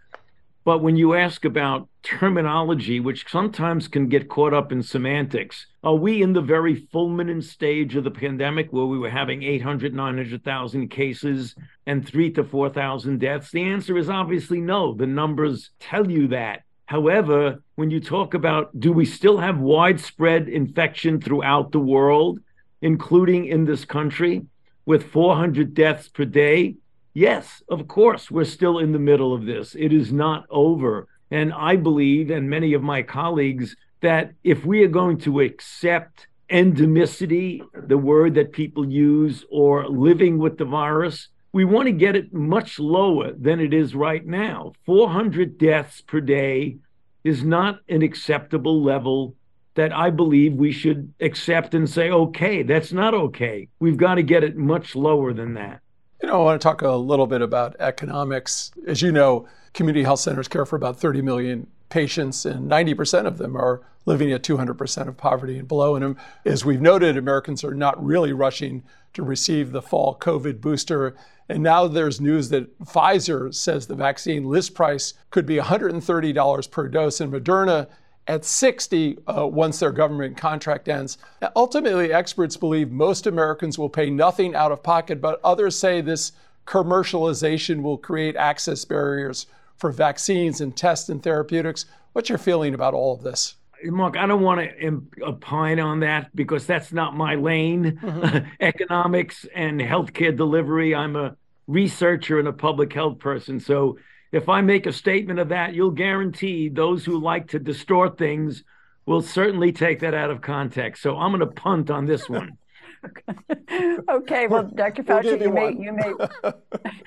But 0.68 0.82
when 0.82 0.96
you 0.96 1.14
ask 1.14 1.46
about 1.46 1.88
terminology, 2.02 3.00
which 3.00 3.24
sometimes 3.26 3.88
can 3.88 4.06
get 4.06 4.28
caught 4.28 4.52
up 4.52 4.70
in 4.70 4.82
semantics, 4.82 5.64
are 5.82 5.94
we 5.94 6.20
in 6.20 6.34
the 6.34 6.42
very 6.42 6.86
fulminant 6.92 7.44
stage 7.44 7.96
of 7.96 8.04
the 8.04 8.10
pandemic 8.10 8.70
where 8.70 8.84
we 8.84 8.98
were 8.98 9.08
having 9.08 9.42
800, 9.42 9.94
900,000 9.94 10.88
cases 10.88 11.54
and 11.86 12.06
three 12.06 12.30
to 12.32 12.44
4,000 12.44 13.18
deaths? 13.18 13.50
The 13.50 13.62
answer 13.62 13.96
is 13.96 14.10
obviously 14.10 14.60
no. 14.60 14.92
The 14.92 15.06
numbers 15.06 15.70
tell 15.80 16.10
you 16.10 16.28
that. 16.28 16.64
However, 16.84 17.62
when 17.76 17.90
you 17.90 17.98
talk 17.98 18.34
about 18.34 18.78
do 18.78 18.92
we 18.92 19.06
still 19.06 19.38
have 19.38 19.58
widespread 19.60 20.50
infection 20.50 21.18
throughout 21.18 21.72
the 21.72 21.80
world, 21.80 22.40
including 22.82 23.46
in 23.46 23.64
this 23.64 23.86
country, 23.86 24.44
with 24.84 25.10
400 25.12 25.72
deaths 25.72 26.08
per 26.08 26.26
day? 26.26 26.74
Yes, 27.14 27.62
of 27.68 27.88
course, 27.88 28.30
we're 28.30 28.44
still 28.44 28.78
in 28.78 28.92
the 28.92 28.98
middle 28.98 29.34
of 29.34 29.44
this. 29.44 29.74
It 29.78 29.92
is 29.92 30.12
not 30.12 30.44
over. 30.50 31.08
And 31.30 31.52
I 31.52 31.76
believe, 31.76 32.30
and 32.30 32.48
many 32.48 32.74
of 32.74 32.82
my 32.82 33.02
colleagues, 33.02 33.76
that 34.00 34.32
if 34.44 34.64
we 34.64 34.82
are 34.84 34.88
going 34.88 35.18
to 35.18 35.40
accept 35.40 36.28
endemicity, 36.50 37.60
the 37.74 37.98
word 37.98 38.34
that 38.34 38.52
people 38.52 38.88
use, 38.88 39.44
or 39.50 39.88
living 39.88 40.38
with 40.38 40.58
the 40.58 40.64
virus, 40.64 41.28
we 41.52 41.64
want 41.64 41.86
to 41.86 41.92
get 41.92 42.16
it 42.16 42.32
much 42.32 42.78
lower 42.78 43.32
than 43.32 43.60
it 43.60 43.74
is 43.74 43.94
right 43.94 44.24
now. 44.24 44.72
400 44.86 45.58
deaths 45.58 46.00
per 46.02 46.20
day 46.20 46.76
is 47.24 47.42
not 47.42 47.80
an 47.88 48.02
acceptable 48.02 48.82
level 48.82 49.34
that 49.74 49.92
I 49.92 50.10
believe 50.10 50.54
we 50.54 50.72
should 50.72 51.12
accept 51.20 51.74
and 51.74 51.88
say, 51.88 52.10
okay, 52.10 52.62
that's 52.62 52.92
not 52.92 53.14
okay. 53.14 53.68
We've 53.78 53.96
got 53.96 54.16
to 54.16 54.22
get 54.22 54.44
it 54.44 54.56
much 54.56 54.96
lower 54.96 55.32
than 55.32 55.54
that. 55.54 55.80
You 56.22 56.28
know, 56.28 56.40
I 56.40 56.44
want 56.44 56.60
to 56.60 56.64
talk 56.64 56.82
a 56.82 56.90
little 56.90 57.28
bit 57.28 57.42
about 57.42 57.76
economics. 57.78 58.72
As 58.86 59.02
you 59.02 59.12
know, 59.12 59.46
community 59.72 60.02
health 60.02 60.18
centers 60.18 60.48
care 60.48 60.66
for 60.66 60.74
about 60.74 60.98
30 60.98 61.22
million 61.22 61.68
patients, 61.90 62.44
and 62.44 62.68
90% 62.68 63.26
of 63.26 63.38
them 63.38 63.56
are 63.56 63.82
living 64.04 64.32
at 64.32 64.42
200% 64.42 65.06
of 65.06 65.16
poverty 65.16 65.58
and 65.58 65.68
below. 65.68 65.94
And 65.94 66.04
um, 66.04 66.16
as 66.44 66.64
we've 66.64 66.80
noted, 66.80 67.16
Americans 67.16 67.62
are 67.62 67.74
not 67.74 68.02
really 68.04 68.32
rushing 68.32 68.82
to 69.14 69.22
receive 69.22 69.70
the 69.70 69.82
fall 69.82 70.16
COVID 70.18 70.60
booster. 70.60 71.14
And 71.48 71.62
now 71.62 71.86
there's 71.86 72.20
news 72.20 72.48
that 72.48 72.78
Pfizer 72.80 73.54
says 73.54 73.86
the 73.86 73.94
vaccine 73.94 74.44
list 74.44 74.74
price 74.74 75.14
could 75.30 75.46
be 75.46 75.56
$130 75.56 76.70
per 76.70 76.88
dose, 76.88 77.20
and 77.20 77.32
Moderna 77.32 77.86
at 78.28 78.44
60 78.44 79.18
uh, 79.26 79.46
once 79.46 79.80
their 79.80 79.90
government 79.90 80.36
contract 80.36 80.88
ends. 80.88 81.18
Now, 81.40 81.50
ultimately, 81.56 82.12
experts 82.12 82.56
believe 82.56 82.90
most 82.90 83.26
Americans 83.26 83.78
will 83.78 83.88
pay 83.88 84.10
nothing 84.10 84.54
out 84.54 84.70
of 84.70 84.82
pocket, 84.82 85.20
but 85.20 85.40
others 85.42 85.76
say 85.78 86.00
this 86.00 86.32
commercialization 86.66 87.82
will 87.82 87.96
create 87.96 88.36
access 88.36 88.84
barriers 88.84 89.46
for 89.76 89.90
vaccines 89.90 90.60
and 90.60 90.76
tests 90.76 91.08
and 91.08 91.22
therapeutics. 91.22 91.86
What's 92.12 92.28
your 92.28 92.38
feeling 92.38 92.74
about 92.74 92.94
all 92.94 93.14
of 93.14 93.22
this? 93.22 93.54
Mark, 93.84 94.16
I 94.16 94.26
don't 94.26 94.42
want 94.42 94.60
to 94.60 95.02
opine 95.22 95.78
on 95.78 96.00
that 96.00 96.34
because 96.34 96.66
that's 96.66 96.92
not 96.92 97.16
my 97.16 97.36
lane. 97.36 97.98
Mm-hmm. 98.02 98.48
Economics 98.60 99.46
and 99.54 99.80
healthcare 99.80 100.36
delivery. 100.36 100.94
I'm 100.94 101.16
a 101.16 101.36
researcher 101.68 102.38
and 102.38 102.48
a 102.48 102.52
public 102.52 102.92
health 102.92 103.20
person. 103.20 103.60
So 103.60 103.98
if 104.32 104.48
I 104.48 104.60
make 104.60 104.86
a 104.86 104.92
statement 104.92 105.38
of 105.38 105.48
that, 105.48 105.74
you'll 105.74 105.90
guarantee 105.90 106.68
those 106.68 107.04
who 107.04 107.18
like 107.18 107.48
to 107.48 107.58
distort 107.58 108.18
things 108.18 108.64
will 109.06 109.22
certainly 109.22 109.72
take 109.72 110.00
that 110.00 110.14
out 110.14 110.30
of 110.30 110.40
context. 110.40 111.02
So 111.02 111.16
I'm 111.16 111.30
going 111.32 111.40
to 111.40 111.46
punt 111.46 111.90
on 111.90 112.04
this 112.04 112.28
one. 112.28 112.58
okay, 114.10 114.46
well, 114.48 114.64
Dr. 114.64 115.02
Fauci, 115.02 115.40
you 115.40 115.52
may 115.52 115.72
you 115.72 115.92
may 115.92 116.12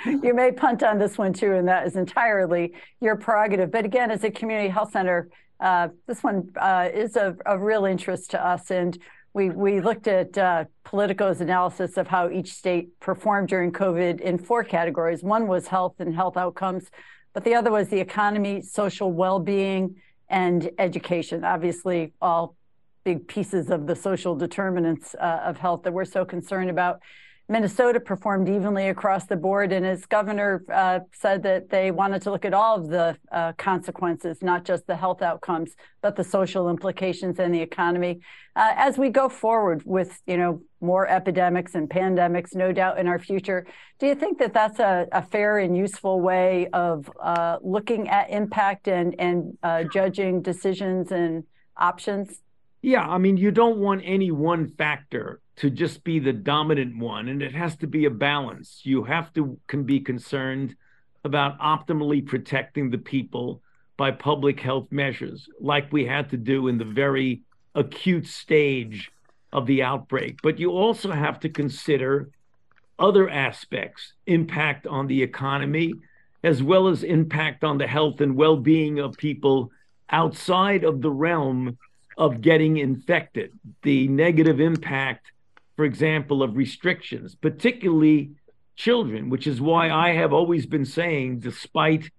you 0.24 0.34
may 0.34 0.52
punt 0.52 0.84
on 0.84 0.98
this 0.98 1.18
one 1.18 1.34
too, 1.34 1.54
and 1.54 1.68
that 1.68 1.86
is 1.86 1.96
entirely 1.96 2.74
your 3.00 3.16
prerogative. 3.16 3.72
But 3.72 3.86
again, 3.86 4.10
as 4.10 4.24
a 4.24 4.32
community 4.32 4.70
health 4.70 4.92
center, 4.92 5.30
uh, 5.60 5.90
this 6.08 6.24
one 6.24 6.50
uh, 6.60 6.90
is 6.92 7.16
of, 7.18 7.40
of 7.46 7.62
real 7.62 7.86
interest 7.86 8.32
to 8.32 8.44
us, 8.44 8.72
and 8.72 8.98
we 9.34 9.50
we 9.50 9.82
looked 9.82 10.08
at 10.08 10.38
uh, 10.38 10.66
Politico's 10.84 11.42
analysis 11.42 11.98
of 11.98 12.08
how 12.08 12.30
each 12.30 12.54
state 12.54 13.00
performed 13.00 13.48
during 13.50 13.72
COVID 13.72 14.22
in 14.22 14.38
four 14.38 14.64
categories. 14.64 15.24
One 15.24 15.48
was 15.48 15.68
health 15.68 15.96
and 16.00 16.14
health 16.14 16.38
outcomes 16.38 16.90
but 17.34 17.44
the 17.44 17.56
other 17.56 17.72
was 17.72 17.88
the 17.90 18.00
economy, 18.00 18.62
social 18.62 19.12
well 19.12 19.40
being, 19.40 19.96
and 20.30 20.70
education. 20.78 21.44
Obviously, 21.44 22.14
all 22.22 22.56
big 23.04 23.28
pieces 23.28 23.70
of 23.70 23.88
the 23.88 23.96
social 23.96 24.36
determinants 24.36 25.16
uh, 25.16 25.42
of 25.44 25.58
health 25.58 25.84
that 25.84 25.94
we're 25.94 26.06
so 26.06 26.26
concerned 26.26 26.70
about. 26.70 27.02
Minnesota 27.52 28.00
performed 28.00 28.48
evenly 28.48 28.88
across 28.88 29.26
the 29.26 29.36
board, 29.36 29.74
and 29.74 29.86
as 29.86 30.06
governor 30.06 30.64
uh, 30.74 31.02
said 31.14 31.44
that 31.44 31.70
they 31.70 31.92
wanted 31.92 32.22
to 32.22 32.32
look 32.32 32.46
at 32.46 32.54
all 32.54 32.78
of 32.78 32.88
the 32.88 33.18
uh, 33.30 33.52
consequences, 33.58 34.38
not 34.42 34.64
just 34.64 34.88
the 34.88 34.96
health 34.96 35.22
outcomes, 35.22 35.76
but 36.02 36.16
the 36.16 36.24
social 36.24 36.70
implications 36.70 37.40
and 37.40 37.54
the 37.54 37.60
economy. 37.60 38.22
Uh, 38.56 38.72
as 38.78 38.98
we 38.98 39.10
go 39.10 39.28
forward 39.28 39.84
with, 39.86 40.22
you 40.26 40.38
know, 40.38 40.62
more 40.80 41.06
epidemics 41.10 41.76
and 41.76 41.90
pandemics, 41.90 42.56
no 42.56 42.72
doubt 42.72 42.98
in 42.98 43.06
our 43.06 43.20
future, 43.20 43.68
do 44.00 44.08
you 44.08 44.16
think 44.16 44.40
that 44.40 44.54
that's 44.54 44.80
a, 44.80 45.08
a 45.12 45.22
fair 45.22 45.60
and 45.60 45.76
useful 45.76 46.22
way 46.22 46.70
of 46.72 47.12
uh, 47.22 47.58
looking 47.62 48.08
at 48.08 48.30
impact 48.30 48.88
and 48.88 49.14
and 49.20 49.58
uh, 49.62 49.84
judging 49.84 50.42
decisions 50.42 51.12
and 51.12 51.44
options? 51.76 52.40
Yeah, 52.82 53.06
I 53.06 53.18
mean, 53.18 53.36
you 53.36 53.52
don't 53.52 53.78
want 53.78 54.04
any 54.06 54.32
one 54.32 54.70
factor 54.70 55.42
to 55.62 55.70
just 55.70 56.04
be 56.04 56.18
the 56.18 56.34
dominant 56.34 56.98
one, 56.98 57.30
and 57.30 57.44
it 57.44 57.54
has 57.54 57.76
to 57.76 57.86
be 57.86 58.06
a 58.06 58.10
balance. 58.10 58.82
You 58.84 59.04
have 59.04 59.32
to 59.34 59.60
can 59.68 59.84
be 59.84 60.00
concerned 60.00 60.76
about 61.24 61.60
optimally 61.60 62.26
protecting 62.26 62.90
the 62.90 62.98
people 62.98 63.62
by 63.96 64.10
public 64.10 64.60
health 64.60 64.88
measures, 64.92 65.48
like 65.60 65.94
we 65.94 66.04
had 66.04 66.32
to 66.32 66.38
do 66.38 66.68
in 66.68 66.80
the 66.80 66.84
very 66.86 67.44
acute 67.76 68.26
stage 68.26 69.12
of 69.54 69.68
the 69.68 69.84
outbreak. 69.84 70.40
But 70.42 70.58
you 70.58 70.72
also 70.72 71.12
have 71.12 71.40
to 71.42 71.50
consider 71.50 72.32
other 72.98 73.30
aspects, 73.30 74.14
impact 74.26 74.88
on 74.88 75.06
the 75.06 75.22
economy, 75.22 75.94
as 76.44 76.64
well 76.64 76.88
as 76.88 77.04
impact 77.04 77.64
on 77.64 77.78
the 77.78 77.86
health 77.86 78.20
and 78.20 78.36
well-being 78.36 78.98
of 78.98 79.16
people 79.16 79.70
outside 80.10 80.84
of 80.84 81.04
the 81.04 81.12
realm 81.12 81.78
of 82.18 82.42
getting 82.42 82.78
infected, 82.78 83.52
the 83.84 84.08
negative 84.08 84.60
impact, 84.60 85.32
for 85.82 85.86
example, 85.86 86.44
of 86.44 86.58
restrictions, 86.58 87.34
particularly 87.34 88.34
children, 88.76 89.32
which 89.32 89.48
is 89.48 89.60
why 89.60 89.90
I 89.90 90.14
have 90.14 90.32
always 90.32 90.68
been 90.68 90.86
saying, 90.86 91.40
despite 91.40 92.12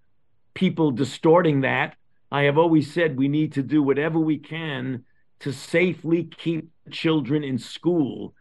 people 0.53 0.91
distorting 0.91 1.61
that, 1.61 1.95
I 2.33 2.43
have 2.43 2.59
always 2.59 2.93
said 2.93 3.17
we 3.17 3.29
need 3.29 3.53
to 3.53 3.63
do 3.63 3.81
whatever 3.81 4.19
we 4.19 4.39
can 4.39 5.05
to 5.39 5.53
safely 5.53 6.25
keep 6.25 6.73
children 6.91 7.45
in 7.45 7.57
school. 7.57 8.35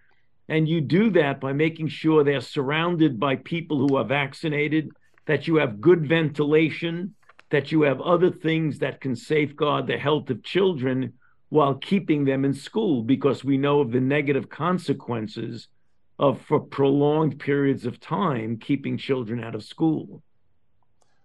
And 0.50 0.68
you 0.68 0.82
do 0.82 1.12
that 1.12 1.40
by 1.40 1.54
making 1.54 1.90
sure 1.90 2.24
they're 2.24 2.42
surrounded 2.42 3.20
by 3.20 3.36
people 3.36 3.78
who 3.78 3.98
are 3.98 4.04
vaccinated, 4.04 4.90
that 5.28 5.46
you 5.46 5.58
have 5.58 5.82
good 5.82 6.10
ventilation, 6.10 7.14
that 7.52 7.72
you 7.72 7.84
have 7.84 8.02
other 8.02 8.32
things 8.32 8.80
that 8.80 9.02
can 9.02 9.16
safeguard 9.16 9.86
the 9.86 10.00
health 10.00 10.32
of 10.32 10.42
children 10.42 11.14
while 11.52 11.76
keeping 11.76 12.24
them 12.24 12.46
in 12.46 12.54
school 12.54 13.04
because 13.04 13.44
we 13.44 13.58
know 13.58 13.82
of 13.82 13.92
the 13.92 14.00
negative 14.00 14.50
consequences 14.50 15.68
of 16.18 16.40
for 16.40 16.62
prolonged 16.62 17.38
periods 17.40 17.86
of 17.86 18.00
time 18.00 18.56
keeping 18.56 18.98
children 18.98 19.44
out 19.44 19.54
of 19.54 19.62
school. 19.62 20.24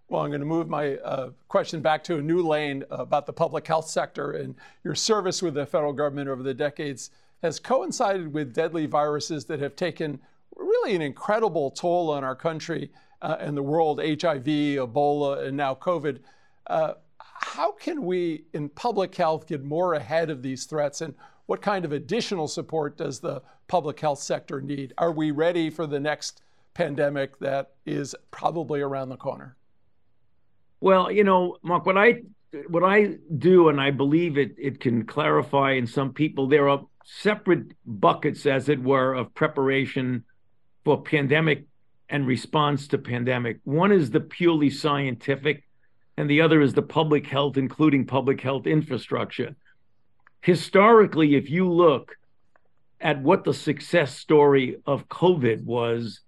Well, 0.09 0.23
I'm 0.23 0.31
going 0.31 0.41
to 0.41 0.47
move 0.47 0.69
my 0.69 0.97
uh, 0.97 1.31
question 1.47 1.81
back 1.81 2.03
to 2.05 2.17
a 2.17 2.23
new 2.23 2.43
lane 2.43 2.83
about 2.91 3.27
the 3.27 3.33
public 3.33 3.69
health 3.69 3.89
sector 3.89 4.33
and 4.33 4.57
your 4.83 4.97
service 4.97 5.43
with 5.43 5.55
the 5.55 5.65
federal 5.65 5.93
government 5.93 6.29
over 6.29 6.43
the 6.43 6.55
decades 6.55 7.11
has 7.41 7.61
coincided 7.61 8.33
with 8.33 8.53
deadly 8.53 8.87
viruses 8.87 9.45
that 9.45 9.61
have 9.61 9.77
taken 9.77 10.19
really 10.57 10.97
an 10.97 11.03
incredible 11.03 11.71
toll 11.71 12.11
on 12.11 12.25
our 12.25 12.35
country 12.35 12.91
uh, 13.23 13.37
and 13.39 13.57
the 13.57 13.63
world 13.63 14.01
HIV, 14.01 14.45
Ebola, 14.45 15.47
and 15.47 15.57
now 15.57 15.77
COVID. 15.77 16.19
Uh, 16.67 16.95
how 17.47 17.71
can 17.71 18.03
we 18.03 18.45
in 18.55 18.69
public 18.69 19.15
health 19.15 19.47
get 19.47 19.63
more 19.63 19.95
ahead 19.95 20.31
of 20.31 20.43
these 20.43 20.65
threats 20.65 21.01
and 21.01 21.15
what 21.47 21.63
kind 21.63 21.85
of 21.85 21.93
additional 21.93 22.49
support 22.49 22.97
does 22.97 23.21
the 23.21 23.41
public 23.69 24.01
health 24.01 24.19
sector 24.19 24.61
need? 24.61 24.93
Are 24.99 25.13
we 25.13 25.31
ready 25.31 25.71
for 25.71 25.87
the 25.87 26.01
next 26.01 26.43
pandemic 26.75 27.39
that 27.39 27.71
is 27.87 28.17
probably 28.33 28.81
around 28.81 29.11
the 29.11 29.17
corner? 29.17 29.57
Well, 30.81 31.11
you 31.11 31.23
know, 31.23 31.57
Mark, 31.63 31.87
what 31.87 31.97
I 31.97 32.23
what 32.69 32.83
I 32.83 33.17
do, 33.39 33.69
and 33.69 33.81
I 33.81 33.93
believe 33.93 34.37
it 34.39 34.57
it 34.59 34.81
can 34.81 35.07
clarify 35.07 35.73
in 35.73 35.87
some 35.87 36.13
people, 36.13 36.49
there 36.49 36.69
are 36.69 36.85
separate 37.05 37.73
buckets, 37.87 38.45
as 38.47 38.69
it 38.69 38.83
were, 38.83 39.15
of 39.15 39.33
preparation 39.35 40.25
for 40.85 41.01
pandemic 41.01 41.65
and 42.09 42.27
response 42.27 42.89
to 42.89 42.99
pandemic. 42.99 43.61
One 43.63 43.93
is 43.93 44.11
the 44.11 44.21
purely 44.21 44.69
scientific 44.69 45.63
and 46.17 46.29
the 46.31 46.41
other 46.41 46.61
is 46.61 46.75
the 46.75 46.83
public 46.83 47.27
health, 47.27 47.57
including 47.57 48.07
public 48.07 48.41
health 48.41 48.67
infrastructure. 48.67 49.55
Historically, 50.41 51.35
if 51.35 51.51
you 51.51 51.71
look 51.71 52.17
at 53.01 53.23
what 53.23 53.45
the 53.45 53.53
success 53.53 54.17
story 54.17 54.77
of 54.87 55.09
COVID 55.09 55.65
was, 55.65 56.21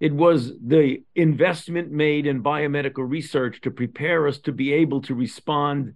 It 0.00 0.12
was 0.12 0.52
the 0.60 1.02
investment 1.14 1.90
made 1.90 2.26
in 2.26 2.42
biomedical 2.42 3.08
research 3.08 3.60
to 3.62 3.70
prepare 3.70 4.26
us 4.26 4.38
to 4.40 4.52
be 4.52 4.72
able 4.72 5.00
to 5.02 5.14
respond 5.14 5.94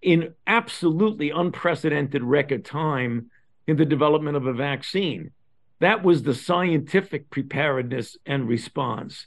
in 0.00 0.34
absolutely 0.46 1.30
unprecedented 1.30 2.22
record 2.22 2.64
time 2.64 3.30
in 3.66 3.76
the 3.76 3.84
development 3.84 4.38
of 4.38 4.46
a 4.46 4.54
vaccine. 4.54 5.32
That 5.80 6.02
was 6.02 6.22
the 6.22 6.34
scientific 6.34 7.28
preparedness 7.28 8.16
and 8.24 8.48
response 8.48 9.26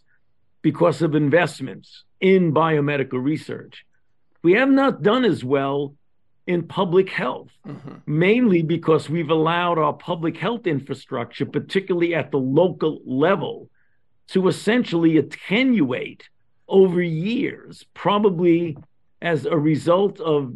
because 0.63 1.03
of 1.03 1.13
investments 1.13 2.03
in 2.19 2.51
biomedical 2.53 3.23
research. 3.23 3.85
We 4.41 4.53
have 4.53 4.69
not 4.69 5.03
done 5.03 5.25
as 5.25 5.43
well 5.43 5.93
in 6.47 6.63
public 6.63 7.09
health, 7.09 7.51
mm-hmm. 7.67 7.97
mainly 8.07 8.63
because 8.63 9.09
we've 9.09 9.29
allowed 9.29 9.77
our 9.77 9.93
public 9.93 10.37
health 10.37 10.65
infrastructure, 10.65 11.45
particularly 11.45 12.15
at 12.15 12.31
the 12.31 12.39
local 12.39 12.99
level, 13.05 13.69
to 14.29 14.47
essentially 14.47 15.17
attenuate 15.17 16.29
over 16.67 17.01
years, 17.01 17.85
probably 17.93 18.77
as 19.21 19.45
a 19.45 19.57
result 19.57 20.19
of 20.19 20.53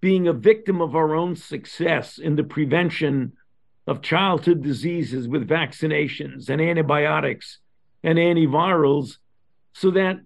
being 0.00 0.28
a 0.28 0.32
victim 0.32 0.80
of 0.80 0.94
our 0.94 1.14
own 1.14 1.34
success 1.34 2.18
in 2.18 2.36
the 2.36 2.44
prevention 2.44 3.32
of 3.86 4.02
childhood 4.02 4.62
diseases 4.62 5.26
with 5.26 5.48
vaccinations 5.48 6.48
and 6.48 6.60
antibiotics 6.60 7.58
and 8.02 8.18
antivirals, 8.18 9.16
so 9.74 9.90
that 9.90 10.20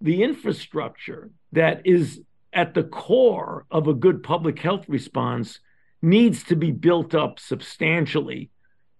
the 0.00 0.22
infrastructure 0.22 1.30
that 1.52 1.86
is 1.86 2.20
at 2.52 2.74
the 2.74 2.82
core 2.84 3.66
of 3.70 3.86
a 3.86 3.94
good 3.94 4.22
public 4.22 4.58
health 4.58 4.88
response 4.88 5.60
needs 6.02 6.42
to 6.44 6.56
be 6.56 6.70
built 6.70 7.14
up 7.14 7.38
substantially 7.38 8.50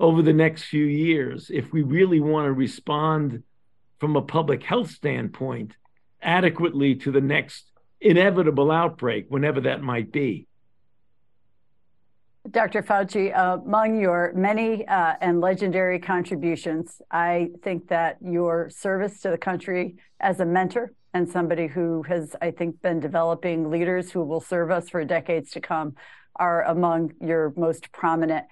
over 0.00 0.22
the 0.22 0.32
next 0.32 0.64
few 0.64 0.84
years 0.84 1.50
if 1.52 1.72
we 1.72 1.82
really 1.82 2.20
want 2.20 2.46
to 2.46 2.52
respond 2.52 3.42
from 3.98 4.16
a 4.16 4.22
public 4.22 4.62
health 4.62 4.90
standpoint 4.90 5.76
adequately 6.22 6.94
to 6.96 7.10
the 7.10 7.20
next 7.20 7.70
inevitable 8.00 8.70
outbreak, 8.70 9.26
whenever 9.28 9.62
that 9.62 9.82
might 9.82 10.12
be. 10.12 10.46
Dr. 12.50 12.82
Fauci, 12.82 13.34
uh, 13.34 13.58
among 13.64 13.98
your 13.98 14.32
many 14.34 14.86
uh, 14.86 15.14
and 15.22 15.40
legendary 15.40 15.98
contributions, 15.98 17.00
I 17.10 17.50
think 17.62 17.88
that 17.88 18.18
your 18.20 18.68
service 18.68 19.20
to 19.20 19.30
the 19.30 19.38
country 19.38 19.96
as 20.20 20.40
a 20.40 20.44
mentor 20.44 20.92
and 21.14 21.26
somebody 21.26 21.68
who 21.68 22.02
has, 22.02 22.36
I 22.42 22.50
think, 22.50 22.82
been 22.82 23.00
developing 23.00 23.70
leaders 23.70 24.10
who 24.10 24.22
will 24.22 24.42
serve 24.42 24.70
us 24.70 24.90
for 24.90 25.02
decades 25.06 25.52
to 25.52 25.60
come 25.60 25.94
are 26.36 26.64
among 26.64 27.14
your 27.18 27.54
most 27.56 27.90
prominent. 27.92 28.44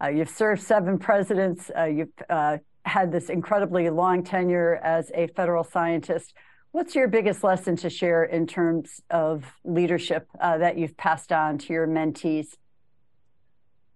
Uh, 0.00 0.08
you've 0.08 0.30
served 0.30 0.62
seven 0.62 0.98
presidents. 0.98 1.68
Uh, 1.76 1.84
you've 1.84 2.12
uh, 2.30 2.58
had 2.84 3.10
this 3.10 3.28
incredibly 3.28 3.90
long 3.90 4.22
tenure 4.22 4.76
as 4.84 5.10
a 5.14 5.26
federal 5.28 5.64
scientist. 5.64 6.32
What's 6.70 6.94
your 6.94 7.08
biggest 7.08 7.42
lesson 7.42 7.74
to 7.76 7.90
share 7.90 8.22
in 8.22 8.46
terms 8.46 9.00
of 9.10 9.44
leadership 9.64 10.28
uh, 10.40 10.58
that 10.58 10.78
you've 10.78 10.96
passed 10.96 11.32
on 11.32 11.58
to 11.58 11.72
your 11.72 11.88
mentees? 11.88 12.46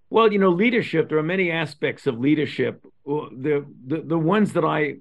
Well, 0.08 0.32
you 0.32 0.38
know, 0.38 0.50
leadership, 0.50 1.08
there 1.08 1.18
are 1.18 1.22
many 1.22 1.50
aspects 1.50 2.06
of 2.06 2.18
leadership. 2.18 2.84
The, 3.04 3.66
the, 3.86 4.02
the 4.02 4.18
ones 4.18 4.52
that 4.52 4.64
I 4.64 4.96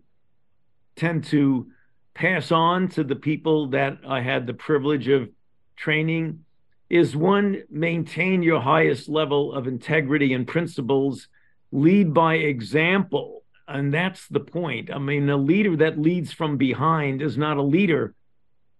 tend 0.95 1.25
to 1.25 1.67
pass 2.13 2.51
on 2.51 2.88
to 2.89 3.03
the 3.03 3.15
people 3.15 3.67
that 3.67 4.00
I 4.07 4.21
had 4.21 4.47
the 4.47 4.53
privilege 4.53 5.07
of 5.07 5.29
training 5.75 6.45
is 6.89 7.15
one, 7.15 7.63
maintain 7.69 8.41
your 8.43 8.62
highest 8.62 9.09
level 9.09 9.53
of 9.53 9.67
integrity 9.67 10.33
and 10.33 10.47
principles, 10.47 11.27
lead 11.71 12.13
by 12.13 12.35
example. 12.35 13.43
And 13.67 13.93
that's 13.93 14.27
the 14.27 14.39
point. 14.39 14.91
I 14.93 15.00
mean, 15.00 15.29
a 15.29 15.38
leader 15.38 15.75
that 15.77 16.00
leads 16.00 16.31
from 16.31 16.57
behind 16.57 17.21
is 17.21 17.38
not 17.38 17.57
a 17.57 17.63
leader. 17.63 18.13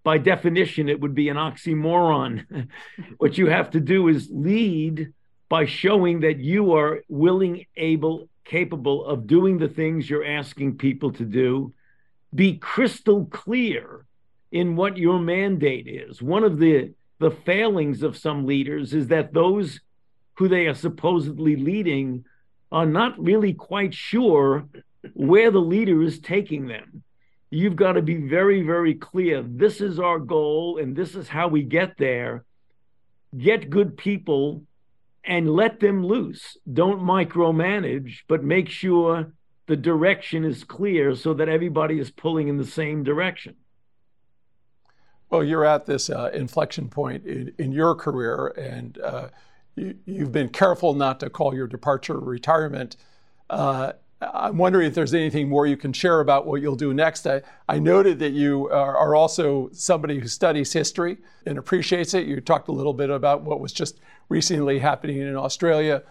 By 0.04 0.20
definition, 0.20 0.88
it 0.88 1.00
would 1.02 1.16
be 1.16 1.30
an 1.30 1.38
oxymoron. 1.38 2.68
what 3.18 3.38
you 3.38 3.48
have 3.48 3.72
to 3.72 3.80
do 3.80 4.08
is 4.08 4.30
lead 4.32 5.14
by 5.50 5.66
showing 5.66 6.22
that 6.22 6.40
you 6.40 6.74
are 6.74 7.02
willing, 7.08 7.66
able, 7.76 8.28
capable 8.44 9.06
of 9.06 9.28
doing 9.28 9.58
the 9.58 9.68
things 9.68 10.10
you're 10.10 10.26
asking 10.26 10.78
people 10.78 11.12
to 11.14 11.26
do. 11.26 11.74
Be 12.34 12.58
crystal 12.58 13.26
clear 13.26 14.06
in 14.52 14.76
what 14.76 14.98
your 14.98 15.20
mandate 15.20 15.88
is. 15.88 16.22
One 16.22 16.44
of 16.44 16.60
the 16.60 16.94
the 17.20 17.32
failings 17.32 18.04
of 18.04 18.18
some 18.18 18.46
leaders 18.46 18.94
is 18.94 19.08
that 19.08 19.34
those 19.34 19.80
who 20.34 20.50
they 20.50 20.68
are 20.68 20.74
supposedly 20.74 21.56
leading 21.56 22.26
are 22.72 22.86
not 22.86 23.18
really 23.18 23.54
quite 23.54 23.94
sure 23.94 24.66
where 25.14 25.50
the 25.50 25.62
leader 25.62 26.04
is 26.04 26.20
taking 26.20 26.68
them. 26.68 27.04
You've 27.50 27.78
got 27.78 27.94
to 27.94 28.02
be 28.02 28.16
very, 28.16 28.64
very 28.64 28.96
clear. 28.96 29.44
This 29.44 29.80
is 29.80 29.98
our 29.98 30.20
goal, 30.20 30.78
and 30.78 30.94
this 30.94 31.16
is 31.16 31.30
how 31.30 31.48
we 31.48 31.64
get 31.64 31.98
there. 31.98 32.44
Get 33.38 33.70
good 33.70 33.96
people 33.96 34.64
and 35.26 35.50
let 35.50 35.80
them 35.80 36.06
loose. 36.06 36.58
Don't 36.72 37.02
micromanage, 37.02 38.20
but 38.28 38.44
make 38.44 38.70
sure 38.70 39.34
the 39.68 39.76
direction 39.76 40.46
is 40.46 40.64
clear 40.64 41.16
so 41.16 41.34
that 41.34 41.50
everybody 41.50 42.00
is 42.00 42.12
pulling 42.12 42.48
in 42.48 42.58
the 42.58 42.66
same 42.66 43.04
direction. 43.04 43.56
Well, 45.30 45.44
you're 45.44 45.66
at 45.66 45.86
this 45.86 46.10
uh, 46.10 46.30
inflection 46.34 46.88
point 46.88 47.26
in, 47.26 47.54
in, 47.58 47.72
your 47.72 47.96
career, 47.96 48.48
and 48.58 48.98
uh, 49.00 49.30
you, 49.76 49.98
have 50.20 50.32
been 50.32 50.50
careful 50.50 50.94
not 50.94 51.20
to 51.22 51.30
call 51.32 51.56
your 51.56 51.68
departure 51.68 52.20
retirement. 52.20 52.96
Uh, 53.50 53.94
I'm 54.22 54.58
wondering 54.58 54.88
if 54.88 54.94
there's 54.94 55.14
anything 55.14 55.50
more 55.50 55.68
you 55.68 55.78
can 55.78 55.94
share 55.94 56.20
about 56.20 56.46
what 56.46 56.62
you'll 56.62 56.76
do 56.76 56.94
next. 56.94 57.28
I, 57.28 57.42
I 57.68 57.80
noted 57.80 58.20
that 58.20 58.32
you 58.32 58.70
are, 58.70 58.96
are, 58.96 59.16
also 59.16 59.70
somebody 59.74 60.20
who 60.20 60.28
studies 60.28 60.72
history 60.72 61.18
and 61.46 61.58
appreciates 61.58 62.14
it. 62.14 62.26
You 62.26 62.40
talked 62.40 62.70
a 62.70 62.72
little 62.72 62.94
bit 62.94 63.10
about 63.10 63.42
what 63.42 63.60
was 63.60 63.74
just 63.74 64.00
recently 64.30 64.80
happening 64.80 65.18
in 65.18 65.36
Australia. 65.36 66.04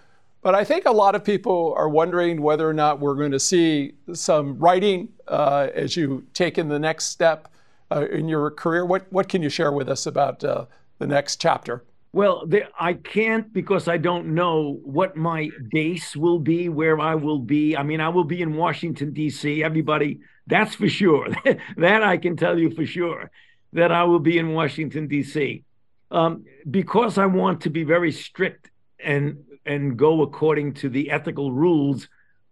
But 0.43 0.55
I 0.55 0.63
think 0.63 0.85
a 0.85 0.93
lot 0.93 1.15
of 1.15 1.25
people 1.25 1.75
are 1.77 1.89
wondering 1.89 2.43
whether 2.43 2.69
or 2.69 2.75
not 2.75 3.01
we're 3.01 3.15
going 3.15 3.33
to 3.33 3.41
see 3.41 3.95
some 4.13 4.59
writing 4.59 5.09
uh, 5.27 5.69
as 5.75 5.97
you 5.97 6.27
take 6.35 6.59
in 6.59 6.69
the 6.69 6.79
next 6.79 7.07
step 7.07 7.49
uh, 7.91 8.07
in 8.09 8.29
your 8.29 8.51
career. 8.51 8.85
What, 8.85 9.11
what 9.11 9.29
can 9.29 9.43
you 9.43 9.49
share 9.49 9.73
with 9.73 9.89
us 9.89 10.05
about 10.05 10.45
uh, 10.45 10.67
the 10.99 11.07
next 11.07 11.41
chapter? 11.41 11.85
Well, 12.13 12.49
I 12.79 12.93
can't 12.93 13.53
because 13.53 13.89
I 13.89 13.97
don't 13.97 14.35
know 14.35 14.79
what 14.85 15.17
my 15.17 15.51
base 15.73 16.15
will 16.15 16.39
be, 16.39 16.69
where 16.69 17.01
I 17.01 17.17
will 17.17 17.41
be. 17.41 17.77
I 17.77 17.83
mean, 17.83 18.01
I 18.01 18.09
will 18.09 18.25
be 18.25 18.41
in 18.41 18.55
Washington, 18.55 19.13
D.C. 19.13 19.65
Everybody, 19.65 20.21
that's 20.47 20.77
for 20.77 20.89
sure. 20.89 21.27
that 21.77 22.03
I 22.05 22.17
can 22.19 22.37
tell 22.37 22.57
you 22.57 22.71
for 22.71 22.87
sure 22.87 23.31
that 23.73 23.91
I 23.91 24.05
will 24.05 24.21
be 24.21 24.39
in 24.39 24.53
Washington, 24.53 25.09
D.C. 25.09 25.65
Um, 26.11 26.45
because 26.71 27.19
I 27.19 27.27
want 27.27 27.63
to 27.63 27.71
be 27.71 27.83
very 27.83 28.13
strict 28.13 28.71
and 29.03 29.39
and 29.67 29.97
go 29.97 30.23
according 30.23 30.75
to 30.75 30.89
the 30.89 31.11
ethical 31.11 31.53
rules. 31.53 32.09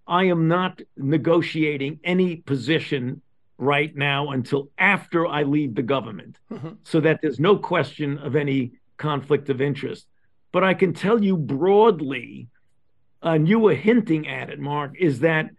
I 0.07 0.25
am 0.25 0.49
not 0.49 0.81
negotiating 0.97 2.01
any 2.03 2.37
position 2.37 3.23
right 3.59 3.95
now 3.95 4.31
until 4.31 4.71
after 4.79 5.27
I 5.27 5.45
leave 5.45 5.75
the 5.75 5.83
government, 5.83 6.39
mm-hmm. 6.51 6.71
so 6.83 7.01
that 7.01 7.21
there's 7.23 7.39
no 7.39 7.57
question 7.57 8.19
of 8.19 8.35
any 8.35 8.73
conflict 8.97 9.51
of 9.51 9.61
interest. 9.61 10.07
But 10.51 10.65
I 10.65 10.75
can 10.75 10.93
tell 10.93 11.23
you 11.23 11.37
broadly, 11.37 12.49
and 13.23 13.49
you 13.49 13.59
were 13.59 13.75
hinting 13.75 14.27
at 14.27 14.51
it, 14.51 14.59
Mark, 14.59 14.95
is 14.99 15.21
that 15.21 15.51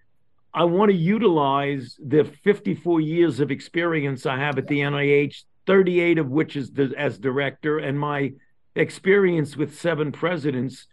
I 0.53 0.65
want 0.65 0.91
to 0.91 0.97
utilize 0.97 1.97
the 2.05 2.25
54 2.25 3.01
years 3.01 3.39
of 3.39 3.49
experience 3.49 4.25
I 4.25 4.37
have 4.37 4.57
at 4.57 4.67
the 4.67 4.79
NIH, 4.79 5.43
38 5.65 6.17
of 6.17 6.29
which 6.29 6.55
is 6.55 6.71
the, 6.71 6.93
as 6.97 7.17
director, 7.17 7.79
and 7.79 7.99
my 7.99 8.33
experience 8.75 9.55
with 9.55 9.79
seven 9.79 10.11
presidents 10.11 10.87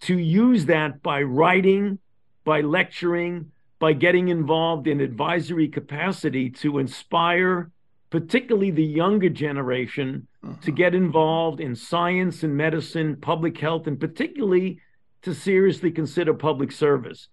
to 0.00 0.18
use 0.18 0.66
that 0.66 1.02
by 1.02 1.22
writing, 1.22 1.98
by 2.44 2.60
lecturing, 2.60 3.50
by 3.78 3.92
getting 3.92 4.28
involved 4.28 4.86
in 4.86 5.00
advisory 5.00 5.68
capacity 5.68 6.50
to 6.50 6.78
inspire 6.78 7.70
particularly 8.14 8.70
the 8.70 8.84
younger 8.84 9.28
generation, 9.28 10.28
uh-huh. 10.44 10.54
to 10.62 10.70
get 10.70 10.94
involved 10.94 11.58
in 11.58 11.74
science 11.74 12.44
and 12.44 12.56
medicine, 12.56 13.16
public 13.20 13.58
health, 13.58 13.88
and 13.88 13.98
particularly 13.98 14.78
to 15.22 15.34
seriously 15.34 15.90
consider 15.90 16.32
public 16.32 16.70
service. 16.70 17.26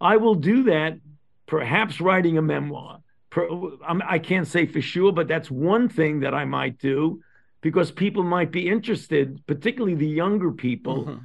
I 0.00 0.16
will 0.16 0.36
do 0.36 0.62
that, 0.64 1.00
perhaps 1.46 2.00
writing 2.00 2.38
a 2.38 2.42
memoir. 2.42 3.00
I 3.36 4.18
can't 4.18 4.46
say 4.46 4.66
for 4.66 4.80
sure, 4.80 5.12
but 5.12 5.28
that's 5.28 5.50
one 5.50 5.88
thing 5.88 6.20
that 6.20 6.34
I 6.34 6.44
might 6.44 6.78
do 6.78 7.20
because 7.60 7.90
people 7.90 8.22
might 8.22 8.50
be 8.50 8.68
interested, 8.68 9.44
particularly 9.46 9.94
the 9.94 10.06
younger 10.06 10.52
people, 10.52 11.08
uh-huh. 11.08 11.18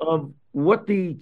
of 0.00 0.32
what 0.52 0.86
the 0.86 1.18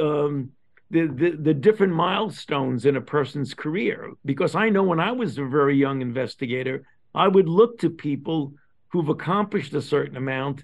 um, 0.00 0.50
the, 0.90 1.06
the, 1.06 1.30
the 1.30 1.54
different 1.54 1.92
milestones 1.92 2.86
in 2.86 2.96
a 2.96 3.00
person's 3.00 3.54
career. 3.54 4.12
Because 4.24 4.54
I 4.54 4.68
know 4.68 4.82
when 4.84 5.00
I 5.00 5.12
was 5.12 5.38
a 5.38 5.44
very 5.44 5.76
young 5.76 6.02
investigator, 6.02 6.86
I 7.14 7.28
would 7.28 7.48
look 7.48 7.78
to 7.80 7.90
people 7.90 8.54
who've 8.88 9.08
accomplished 9.08 9.74
a 9.74 9.82
certain 9.82 10.16
amount 10.16 10.62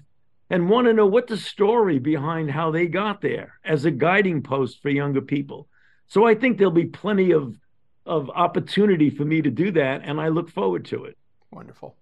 and 0.49 0.69
want 0.69 0.87
to 0.87 0.93
know 0.93 1.05
what 1.05 1.27
the 1.27 1.37
story 1.37 1.99
behind 1.99 2.51
how 2.51 2.71
they 2.71 2.87
got 2.87 3.21
there 3.21 3.59
as 3.63 3.85
a 3.85 3.91
guiding 3.91 4.41
post 4.41 4.81
for 4.81 4.89
younger 4.89 5.21
people. 5.21 5.67
So 6.07 6.25
I 6.25 6.35
think 6.35 6.57
there'll 6.57 6.71
be 6.71 6.85
plenty 6.85 7.31
of 7.31 7.55
of 8.05 8.29
opportunity 8.31 9.09
for 9.09 9.25
me 9.25 9.41
to 9.41 9.51
do 9.51 9.71
that, 9.71 10.01
and 10.03 10.19
I 10.19 10.29
look 10.29 10.49
forward 10.49 10.85
to 10.85 11.05
it. 11.05 11.17
Wonderful. 11.51 11.95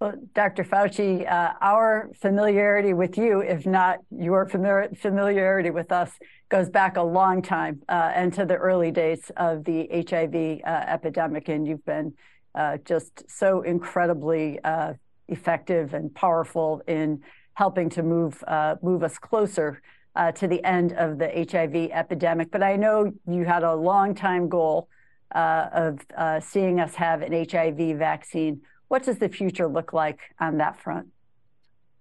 Well, 0.00 0.14
Dr. 0.34 0.64
Fauci, 0.64 1.30
uh, 1.30 1.52
our 1.60 2.10
familiarity 2.20 2.92
with 2.92 3.16
you, 3.16 3.40
if 3.40 3.66
not 3.66 4.00
your 4.10 4.48
familiar, 4.48 4.90
familiarity 4.96 5.70
with 5.70 5.92
us, 5.92 6.10
goes 6.48 6.68
back 6.68 6.96
a 6.96 7.02
long 7.02 7.40
time 7.40 7.82
uh, 7.88 8.10
and 8.12 8.32
to 8.34 8.44
the 8.44 8.56
early 8.56 8.90
days 8.90 9.30
of 9.36 9.62
the 9.62 9.86
HIV 10.10 10.62
uh, 10.66 10.92
epidemic. 10.92 11.48
And 11.48 11.68
you've 11.68 11.84
been 11.84 12.14
uh, 12.56 12.78
just 12.84 13.30
so 13.30 13.62
incredibly 13.62 14.58
uh, 14.64 14.94
effective 15.28 15.94
and 15.94 16.12
powerful 16.12 16.82
in 16.88 17.22
helping 17.54 17.88
to 17.90 18.02
move 18.02 18.42
uh, 18.48 18.74
move 18.82 19.04
us 19.04 19.18
closer 19.18 19.80
Uh, 20.14 20.30
to 20.30 20.46
the 20.46 20.62
end 20.62 20.92
of 20.92 21.16
the 21.16 21.46
HIV 21.50 21.90
epidemic. 21.90 22.50
But 22.50 22.62
I 22.62 22.76
know 22.76 23.14
you 23.26 23.46
had 23.46 23.62
a 23.62 23.74
long 23.74 24.14
time 24.14 24.46
goal 24.46 24.86
uh, 25.34 25.68
of 25.72 26.00
uh, 26.14 26.38
seeing 26.38 26.80
us 26.80 26.94
have 26.96 27.22
an 27.22 27.32
HIV 27.32 27.96
vaccine. 27.96 28.60
What 28.88 29.04
does 29.04 29.16
the 29.16 29.30
future 29.30 29.66
look 29.66 29.94
like 29.94 30.20
on 30.38 30.58
that 30.58 30.78
front? 30.78 31.08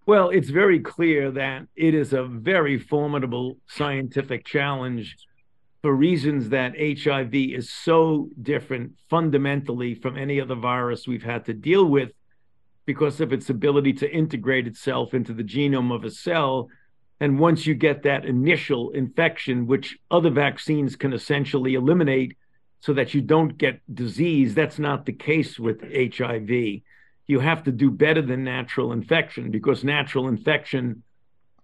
Well, 0.06 0.30
it's 0.30 0.50
very 0.50 0.80
clear 0.80 1.32
that 1.32 1.68
it 1.76 1.94
is 1.94 2.12
a 2.12 2.24
very 2.24 2.78
formidable 2.78 3.58
scientific 3.68 4.46
challenge 4.46 5.16
for 5.82 5.96
reasons 5.96 6.50
that 6.50 6.74
HIV 6.78 7.34
is 7.34 7.72
so 7.72 8.30
different 8.42 8.94
fundamentally 9.10 9.96
from 9.96 10.18
any 10.18 10.42
other 10.42 10.56
virus 10.56 11.08
we've 11.08 11.24
had 11.24 11.46
to 11.46 11.54
deal 11.54 11.86
with 11.86 12.12
because 12.86 13.22
of 13.22 13.32
its 13.32 13.50
ability 13.50 13.94
to 13.94 14.12
integrate 14.12 14.68
itself 14.68 15.14
into 15.14 15.34
the 15.34 15.44
genome 15.44 15.94
of 15.94 16.04
a 16.04 16.12
cell. 16.12 16.68
And 17.22 17.40
once 17.40 17.66
you 17.66 17.76
get 17.76 18.04
that 18.04 18.26
initial 18.26 18.92
infection, 18.92 19.68
which 19.68 19.98
other 20.10 20.32
vaccines 20.32 20.98
can 20.98 21.14
essentially 21.14 21.76
eliminate, 21.76 22.36
so 22.82 22.94
that 22.94 23.14
you 23.14 23.22
don't 23.22 23.58
get 23.58 23.80
disease. 23.94 24.54
That's 24.54 24.80
not 24.80 25.06
the 25.06 25.14
case 25.14 25.58
with 25.58 25.82
HIV. 25.82 26.82
You 27.28 27.40
have 27.40 27.64
to 27.64 27.72
do 27.72 27.92
better 27.92 28.22
than 28.22 28.44
natural 28.44 28.92
infection 28.92 29.52
because 29.52 29.84
natural 29.84 30.28
infection 30.28 31.04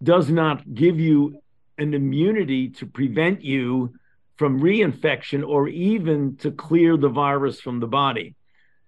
does 0.02 0.30
not 0.30 0.74
give 0.74 1.00
you 1.00 1.42
an 1.78 1.94
immunity 1.94 2.70
to 2.70 2.86
prevent 2.86 3.44
you 3.44 3.96
from 4.38 4.62
reinfection 4.62 5.46
or 5.46 5.68
even 5.68 6.38
to 6.38 6.52
clear 6.52 6.96
the 6.96 7.10
virus 7.10 7.60
from 7.60 7.80
the 7.80 7.88
body. 7.88 8.36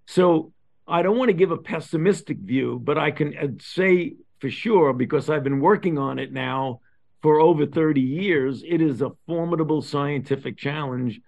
So 0.05 0.53
I 0.87 1.01
don't 1.01 1.17
want 1.17 1.29
to 1.29 1.33
give 1.33 1.51
a 1.51 1.57
pessimistic 1.57 2.37
view, 2.37 2.79
but 2.81 2.99
I 2.99 3.09
can 3.09 3.35
uh, 3.35 3.47
say 3.59 4.13
for 4.39 4.49
sure, 4.49 4.93
because 4.93 5.29
I've 5.29 5.43
been 5.43 5.59
working 5.59 5.97
on 5.97 6.19
it 6.19 6.31
now 6.31 6.81
for 7.21 7.39
over 7.39 7.65
30 7.65 7.99
years, 7.99 8.63
it 8.65 8.81
is 8.81 9.01
a 9.01 9.11
formidable 9.27 9.81
scientific 9.81 10.57
challenge 10.57 11.19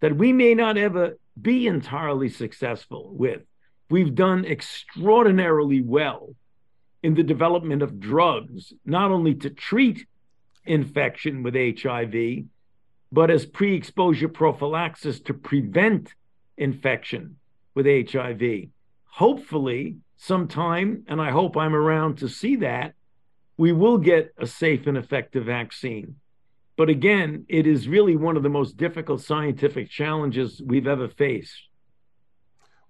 that 0.00 0.16
we 0.16 0.32
may 0.32 0.54
not 0.54 0.76
ever 0.76 1.18
be 1.40 1.66
entirely 1.66 2.28
successful 2.28 3.10
with. 3.12 3.42
We've 3.88 4.14
done 4.14 4.44
extraordinarily 4.44 5.82
well 5.82 6.34
in 7.02 7.14
the 7.14 7.22
development 7.22 7.82
of 7.82 7.98
drugs, 7.98 8.72
not 8.84 9.10
only 9.10 9.34
to 9.36 9.50
treat 9.50 10.06
infection 10.64 11.42
with 11.42 11.54
HIV, 11.54 12.44
but 13.10 13.30
as 13.30 13.46
pre 13.46 13.74
exposure 13.74 14.28
prophylaxis 14.28 15.20
to 15.22 15.34
prevent 15.34 16.14
infection 16.56 17.36
with 17.74 17.86
HIV. 17.86 18.68
Hopefully, 19.06 19.96
sometime, 20.20 21.02
and 21.08 21.18
I 21.18 21.30
hope 21.30 21.56
I'm 21.56 21.74
around 21.74 22.18
to 22.18 22.28
see 22.28 22.56
that, 22.56 22.92
we 23.56 23.72
will 23.72 23.96
get 23.96 24.34
a 24.36 24.46
safe 24.46 24.86
and 24.86 24.98
effective 24.98 25.46
vaccine. 25.46 26.16
But 26.76 26.90
again, 26.90 27.46
it 27.48 27.66
is 27.66 27.88
really 27.88 28.16
one 28.16 28.36
of 28.36 28.42
the 28.42 28.50
most 28.50 28.76
difficult 28.76 29.22
scientific 29.22 29.88
challenges 29.88 30.60
we've 30.64 30.86
ever 30.86 31.08
faced. 31.08 31.54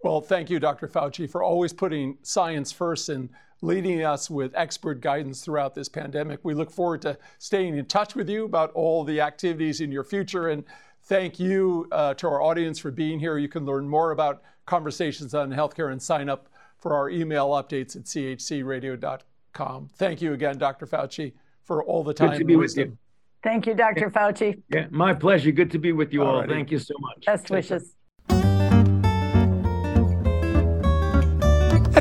Well, 0.03 0.21
thank 0.21 0.51
you, 0.51 0.59
Dr. 0.59 0.88
Fauci, 0.88 1.31
for 1.31 1.45
always 1.45 1.73
putting 1.73 2.19
science 2.23 2.73
first 2.73 3.09
and 3.09 3.29
leading 3.62 4.03
us 4.03 4.29
with 4.29 4.53
expert 4.57 5.01
guidance 5.01 5.45
throughout 5.45 5.75
this 5.75 5.88
pandemic. 5.88 6.40
We 6.43 6.55
look 6.55 6.73
forward 6.73 7.03
to 7.03 7.16
staying 7.38 7.79
in 7.79 7.87
touch 7.87 8.16
with 8.16 8.29
you 8.29 8.45
about 8.45 8.73
all 8.73 9.05
the 9.05 9.21
activities 9.21 9.81
in 9.81 9.93
your 9.93 10.05
future. 10.05 10.49
And 10.49 10.64
thank 11.05 11.38
you 11.38 11.87
uh, 11.93 12.14
to 12.14 12.27
our 12.27 12.43
audience 12.43 12.81
for 12.81 12.90
being 12.90 13.21
here. 13.21 13.38
You 13.38 13.49
can 13.49 13.64
learn 13.64 13.88
more 13.88 14.11
about 14.11 14.43
conversations 14.66 15.33
on 15.33 15.51
healthcare 15.51 15.93
and 15.93 16.03
sign 16.03 16.29
up 16.29 16.49
for 16.81 16.95
our 16.95 17.11
email 17.11 17.49
updates 17.51 17.95
at 17.97 18.05
chcradio.com. 18.05 19.90
Thank 19.97 20.23
you 20.23 20.33
again, 20.33 20.59
Dr. 20.59 20.87
Fauci, 20.87 21.33
for 21.64 21.85
all 21.85 22.03
the 22.03 22.14
time. 22.14 22.31
Good 22.31 22.38
to 22.38 22.45
be 22.45 22.57
with 22.57 22.77
you. 22.77 22.97
Thank 23.43 23.66
you, 23.66 23.75
Dr. 23.75 24.11
Fauci. 24.11 24.61
Yeah, 24.69 24.87
my 24.90 25.14
pleasure. 25.14 25.51
Good 25.51 25.71
to 25.71 25.79
be 25.79 25.93
with 25.93 26.12
you 26.12 26.23
all. 26.23 26.40
all. 26.40 26.47
Thank 26.47 26.71
you 26.71 26.79
so 26.79 26.95
much. 27.01 27.25
Best 27.25 27.51
wishes. 27.51 27.83
At 27.83 27.88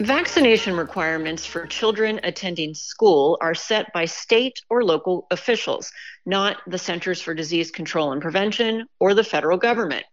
Vaccination 0.00 0.76
requirements 0.76 1.44
for 1.44 1.66
children 1.66 2.20
attending 2.22 2.72
school 2.72 3.36
are 3.40 3.54
set 3.54 3.92
by 3.92 4.04
state 4.04 4.62
or 4.70 4.84
local 4.84 5.26
officials, 5.32 5.90
not 6.24 6.58
the 6.68 6.78
Centers 6.78 7.20
for 7.20 7.34
Disease 7.34 7.72
Control 7.72 8.12
and 8.12 8.22
Prevention 8.22 8.86
or 9.00 9.14
the 9.14 9.24
federal 9.24 9.58
government. 9.58 10.06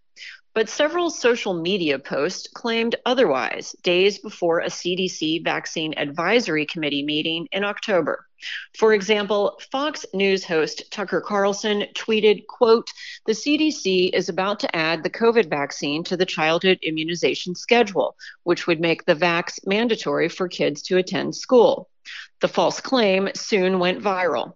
But 0.55 0.69
several 0.69 1.09
social 1.09 1.53
media 1.53 1.99
posts 1.99 2.47
claimed 2.47 2.95
otherwise 3.05 3.75
days 3.83 4.19
before 4.19 4.61
a 4.61 4.67
CDC 4.67 5.43
vaccine 5.43 5.93
advisory 5.97 6.65
committee 6.65 7.03
meeting 7.03 7.49
in 7.51 7.65
October. 7.65 8.25
For 8.77 8.93
example, 8.93 9.59
Fox 9.69 10.05
News 10.13 10.45
host 10.45 10.89
Tucker 10.91 11.19
Carlson 11.19 11.87
tweeted, 11.93 12.47
quote, 12.47 12.87
"The 13.25 13.33
CDC 13.33 14.11
is 14.13 14.29
about 14.29 14.61
to 14.61 14.73
add 14.73 15.03
the 15.03 15.09
COVID 15.09 15.49
vaccine 15.49 16.05
to 16.05 16.15
the 16.15 16.25
childhood 16.25 16.79
immunization 16.81 17.53
schedule, 17.53 18.15
which 18.43 18.65
would 18.65 18.79
make 18.79 19.03
the 19.03 19.15
vax 19.15 19.59
mandatory 19.65 20.29
for 20.29 20.47
kids 20.47 20.81
to 20.83 20.97
attend 20.97 21.35
school." 21.35 21.89
The 22.39 22.47
false 22.47 22.79
claim 22.79 23.29
soon 23.35 23.77
went 23.79 24.01
viral. 24.01 24.53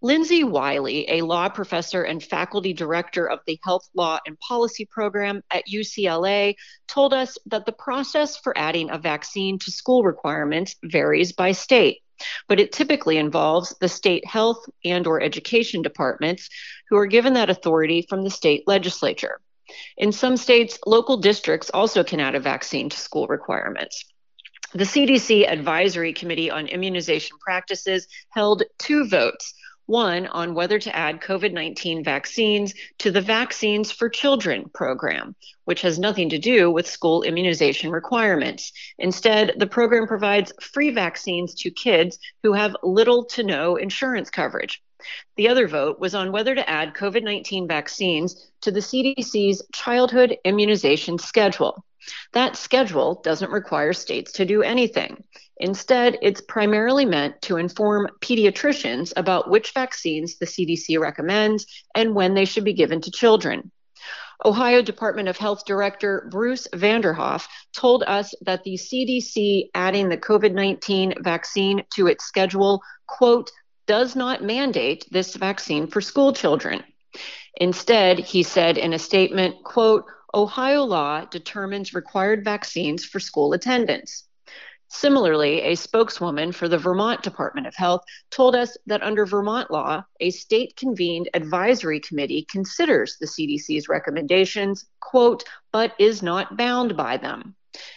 Lindsay 0.00 0.44
Wiley, 0.44 1.10
a 1.10 1.22
law 1.22 1.48
professor 1.48 2.04
and 2.04 2.22
faculty 2.22 2.72
director 2.72 3.28
of 3.28 3.40
the 3.46 3.58
Health 3.64 3.88
Law 3.94 4.20
and 4.26 4.38
Policy 4.38 4.86
program 4.86 5.42
at 5.50 5.66
UCLA, 5.66 6.54
told 6.86 7.12
us 7.12 7.36
that 7.46 7.66
the 7.66 7.72
process 7.72 8.36
for 8.36 8.56
adding 8.56 8.90
a 8.90 8.98
vaccine 8.98 9.58
to 9.58 9.72
school 9.72 10.04
requirements 10.04 10.76
varies 10.84 11.32
by 11.32 11.52
state 11.52 11.98
but 12.48 12.58
it 12.58 12.72
typically 12.72 13.16
involves 13.16 13.76
the 13.80 13.88
state 13.88 14.26
health 14.26 14.64
and 14.84 15.06
or 15.06 15.22
education 15.22 15.82
departments 15.82 16.48
who 16.88 16.96
are 16.96 17.06
given 17.06 17.34
that 17.34 17.50
authority 17.50 18.04
from 18.08 18.24
the 18.24 18.30
state 18.30 18.64
legislature. 18.66 19.40
In 19.96 20.12
some 20.12 20.36
states, 20.36 20.78
local 20.86 21.18
districts 21.18 21.70
also 21.72 22.02
can 22.02 22.20
add 22.20 22.34
a 22.34 22.40
vaccine 22.40 22.88
to 22.88 22.96
school 22.96 23.26
requirements. 23.26 24.04
The 24.74 24.84
CDC 24.84 25.48
Advisory 25.48 26.12
Committee 26.12 26.50
on 26.50 26.66
Immunization 26.66 27.36
Practices 27.40 28.06
held 28.30 28.64
two 28.78 29.08
votes 29.08 29.54
one 29.88 30.26
on 30.26 30.54
whether 30.54 30.78
to 30.78 30.94
add 30.94 31.20
COVID 31.20 31.52
19 31.52 32.04
vaccines 32.04 32.74
to 32.98 33.10
the 33.10 33.22
Vaccines 33.22 33.90
for 33.90 34.08
Children 34.08 34.70
program, 34.74 35.34
which 35.64 35.80
has 35.80 35.98
nothing 35.98 36.28
to 36.28 36.38
do 36.38 36.70
with 36.70 36.86
school 36.86 37.22
immunization 37.22 37.90
requirements. 37.90 38.70
Instead, 38.98 39.54
the 39.56 39.66
program 39.66 40.06
provides 40.06 40.52
free 40.60 40.90
vaccines 40.90 41.54
to 41.54 41.70
kids 41.70 42.18
who 42.42 42.52
have 42.52 42.76
little 42.82 43.24
to 43.24 43.42
no 43.42 43.76
insurance 43.76 44.28
coverage. 44.28 44.82
The 45.36 45.48
other 45.48 45.66
vote 45.66 45.98
was 45.98 46.14
on 46.14 46.32
whether 46.32 46.54
to 46.54 46.68
add 46.68 46.94
COVID 46.94 47.22
19 47.22 47.66
vaccines 47.66 48.50
to 48.60 48.70
the 48.70 48.80
CDC's 48.80 49.62
childhood 49.72 50.36
immunization 50.44 51.18
schedule. 51.18 51.84
That 52.32 52.56
schedule 52.56 53.20
doesn't 53.22 53.50
require 53.50 53.92
states 53.92 54.32
to 54.32 54.44
do 54.44 54.62
anything. 54.62 55.24
Instead, 55.60 56.18
it's 56.22 56.40
primarily 56.40 57.04
meant 57.04 57.40
to 57.42 57.56
inform 57.56 58.08
pediatricians 58.20 59.12
about 59.16 59.50
which 59.50 59.72
vaccines 59.72 60.38
the 60.38 60.46
CDC 60.46 60.98
recommends 61.00 61.66
and 61.94 62.14
when 62.14 62.34
they 62.34 62.44
should 62.44 62.64
be 62.64 62.72
given 62.72 63.00
to 63.00 63.10
children. 63.10 63.70
Ohio 64.44 64.82
Department 64.82 65.28
of 65.28 65.36
Health 65.36 65.64
Director 65.66 66.28
Bruce 66.30 66.68
Vanderhoff 66.72 67.48
told 67.72 68.04
us 68.06 68.32
that 68.42 68.62
the 68.62 68.74
CDC 68.74 69.70
adding 69.74 70.08
the 70.08 70.16
COVID 70.16 70.52
19 70.52 71.14
vaccine 71.22 71.82
to 71.94 72.06
its 72.06 72.24
schedule, 72.24 72.80
quote, 73.08 73.50
does 73.86 74.14
not 74.14 74.44
mandate 74.44 75.06
this 75.10 75.34
vaccine 75.34 75.88
for 75.88 76.00
school 76.00 76.32
children. 76.32 76.84
Instead, 77.56 78.20
he 78.20 78.44
said 78.44 78.78
in 78.78 78.92
a 78.92 78.98
statement, 78.98 79.56
quote, 79.64 80.04
Ohio 80.32 80.84
law 80.84 81.24
determines 81.24 81.94
required 81.94 82.44
vaccines 82.44 83.04
for 83.04 83.18
school 83.18 83.54
attendance. 83.54 84.27
Similarly, 84.90 85.60
a 85.62 85.74
spokeswoman 85.74 86.52
for 86.52 86.66
the 86.66 86.78
Vermont 86.78 87.22
Department 87.22 87.66
of 87.66 87.74
Health 87.76 88.02
told 88.30 88.56
us 88.56 88.76
that 88.86 89.02
under 89.02 89.26
Vermont 89.26 89.70
law, 89.70 90.02
a 90.20 90.30
state 90.30 90.76
convened 90.76 91.28
advisory 91.34 92.00
committee 92.00 92.46
considers 92.50 93.16
the 93.18 93.26
CDC's 93.26 93.88
recommendations, 93.88 94.86
quote, 95.00 95.44
but 95.72 95.94
is 95.98 96.22
not 96.22 96.56
bound 96.56 96.96
by 96.96 97.18
them. 97.18 97.54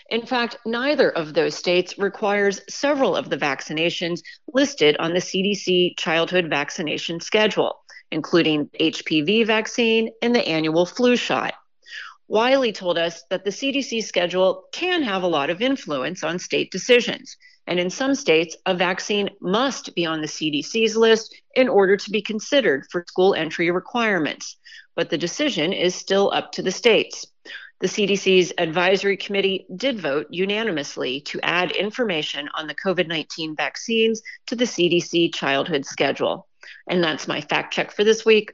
In 0.10 0.26
fact, 0.26 0.58
neither 0.66 1.10
of 1.10 1.34
those 1.34 1.56
states 1.56 1.98
requires 1.98 2.62
several 2.70 3.16
of 3.16 3.30
the 3.30 3.38
vaccinations 3.38 4.22
listed 4.54 4.98
on 4.98 5.14
the 5.14 5.20
CDC 5.20 5.98
childhood 5.98 6.50
vaccination 6.50 7.22
schedule, 7.22 7.80
including 8.12 8.68
HPV 8.80 9.48
vaccine 9.48 10.12
and 10.22 10.36
the 10.36 10.46
annual 10.46 10.86
flu 10.86 11.16
shot. 11.16 11.54
Wiley 12.32 12.72
told 12.72 12.98
us 12.98 13.24
that 13.30 13.44
the 13.44 13.50
CDC 13.50 14.06
schedule 14.06 14.64
can 14.72 15.04
have 15.04 15.22
a 15.22 15.28
lot 15.28 15.50
of 15.50 15.62
influence 15.62 16.24
on 16.24 16.40
state 16.40 16.72
decisions. 16.72 17.36
And 17.68 17.78
in 17.78 17.90
some 17.90 18.16
states, 18.16 18.56
a 18.66 18.74
vaccine 18.74 19.30
must 19.42 19.94
be 19.96 20.06
on 20.06 20.22
the 20.22 20.28
CDC's 20.28 20.96
list 20.96 21.36
in 21.56 21.68
order 21.68 21.98
to 21.98 22.10
be 22.10 22.22
considered 22.22 22.86
for 22.90 23.04
school 23.06 23.36
entry 23.36 23.70
requirements. 23.70 24.56
But 24.96 25.10
the 25.10 25.18
decision 25.18 25.74
is 25.74 25.94
still 25.94 26.32
up 26.34 26.54
to 26.54 26.62
the 26.62 26.72
states. 26.72 27.28
The 27.82 27.88
CDC's 27.88 28.54
advisory 28.58 29.18
committee 29.18 29.66
did 29.76 30.00
vote 30.00 30.28
unanimously 30.30 31.20
to 31.32 31.42
add 31.44 31.72
information 31.72 32.48
on 32.56 32.66
the 32.66 32.76
COVID 32.76 33.10
19 33.10 33.58
vaccines 33.58 34.22
to 34.48 34.56
the 34.56 34.64
CDC 34.64 35.36
childhood 35.36 35.86
schedule. 35.86 36.48
And 36.88 37.04
that's 37.04 37.28
my 37.28 37.42
fact 37.42 37.74
check 37.74 37.92
for 37.92 38.06
this 38.06 38.24
week. 38.24 38.54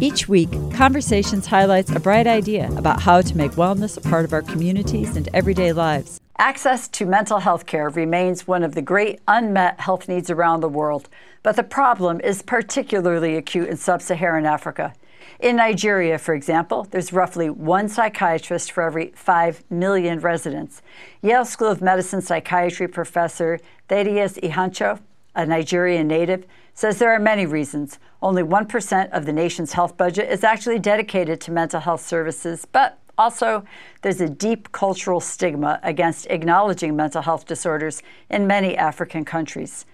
Each 0.00 0.28
week, 0.28 0.50
Conversations 0.72 1.46
highlights 1.46 1.90
a 1.90 2.00
bright 2.00 2.26
idea 2.26 2.68
about 2.76 3.00
how 3.00 3.20
to 3.20 3.36
make 3.36 3.52
wellness 3.52 3.96
a 3.96 4.00
part 4.00 4.24
of 4.24 4.32
our 4.32 4.42
communities 4.42 5.16
and 5.16 5.28
everyday 5.32 5.72
lives. 5.72 6.20
Access 6.36 6.88
to 6.88 7.06
mental 7.06 7.38
health 7.38 7.64
care 7.66 7.88
remains 7.90 8.44
one 8.44 8.64
of 8.64 8.74
the 8.74 8.82
great 8.82 9.20
unmet 9.28 9.78
health 9.78 10.08
needs 10.08 10.30
around 10.30 10.60
the 10.60 10.68
world, 10.68 11.08
but 11.44 11.54
the 11.54 11.62
problem 11.62 12.20
is 12.22 12.42
particularly 12.42 13.36
acute 13.36 13.68
in 13.68 13.76
sub 13.76 14.02
Saharan 14.02 14.46
Africa. 14.46 14.92
In 15.38 15.56
Nigeria, 15.56 16.18
for 16.18 16.34
example, 16.34 16.88
there's 16.90 17.12
roughly 17.12 17.48
one 17.48 17.88
psychiatrist 17.88 18.72
for 18.72 18.82
every 18.82 19.12
5 19.14 19.62
million 19.70 20.18
residents. 20.18 20.82
Yale 21.22 21.44
School 21.44 21.68
of 21.68 21.80
Medicine 21.80 22.20
psychiatry 22.20 22.88
professor 22.88 23.60
Thaddeus 23.88 24.38
Iheanacho, 24.38 24.98
a 25.34 25.46
Nigerian 25.46 26.06
native, 26.06 26.46
says 26.74 26.98
there 26.98 27.12
are 27.12 27.20
many 27.20 27.46
reasons. 27.46 27.98
Only 28.22 28.42
1% 28.42 29.10
of 29.10 29.26
the 29.26 29.32
nation's 29.32 29.72
health 29.72 29.96
budget 29.96 30.30
is 30.30 30.44
actually 30.44 30.78
dedicated 30.78 31.40
to 31.42 31.52
mental 31.52 31.80
health 31.80 32.04
services, 32.04 32.66
but 32.70 32.98
also 33.16 33.64
there's 34.02 34.20
a 34.20 34.28
deep 34.28 34.72
cultural 34.72 35.20
stigma 35.20 35.78
against 35.82 36.26
acknowledging 36.30 36.96
mental 36.96 37.22
health 37.22 37.46
disorders 37.46 38.02
in 38.28 38.46
many 38.46 38.76
African 38.76 39.24
countries. 39.24 39.86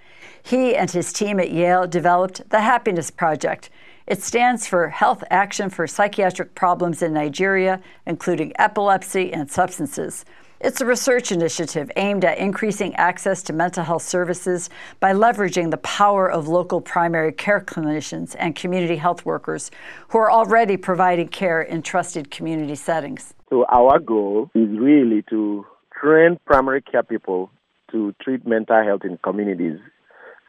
He 0.42 0.74
and 0.74 0.90
his 0.90 1.12
team 1.12 1.38
at 1.38 1.50
Yale 1.50 1.86
developed 1.86 2.48
the 2.50 2.60
Happiness 2.60 3.10
Project. 3.10 3.70
It 4.06 4.22
stands 4.22 4.66
for 4.66 4.88
Health 4.88 5.22
Action 5.30 5.70
for 5.70 5.86
Psychiatric 5.86 6.54
Problems 6.54 7.02
in 7.02 7.12
Nigeria, 7.12 7.80
including 8.06 8.52
epilepsy 8.58 9.32
and 9.32 9.50
substances. 9.50 10.24
It's 10.62 10.82
a 10.82 10.84
research 10.84 11.32
initiative 11.32 11.90
aimed 11.96 12.22
at 12.22 12.36
increasing 12.36 12.94
access 12.96 13.42
to 13.44 13.54
mental 13.54 13.82
health 13.82 14.02
services 14.02 14.68
by 15.00 15.14
leveraging 15.14 15.70
the 15.70 15.78
power 15.78 16.30
of 16.30 16.48
local 16.48 16.82
primary 16.82 17.32
care 17.32 17.62
clinicians 17.62 18.36
and 18.38 18.54
community 18.54 18.96
health 18.96 19.24
workers 19.24 19.70
who 20.08 20.18
are 20.18 20.30
already 20.30 20.76
providing 20.76 21.28
care 21.28 21.62
in 21.62 21.80
trusted 21.80 22.30
community 22.30 22.74
settings. 22.74 23.32
So, 23.48 23.64
our 23.70 23.98
goal 24.00 24.50
is 24.54 24.68
really 24.78 25.24
to 25.30 25.64
train 25.98 26.38
primary 26.44 26.82
care 26.82 27.04
people 27.04 27.50
to 27.92 28.14
treat 28.20 28.46
mental 28.46 28.84
health 28.84 29.00
in 29.04 29.16
communities. 29.24 29.78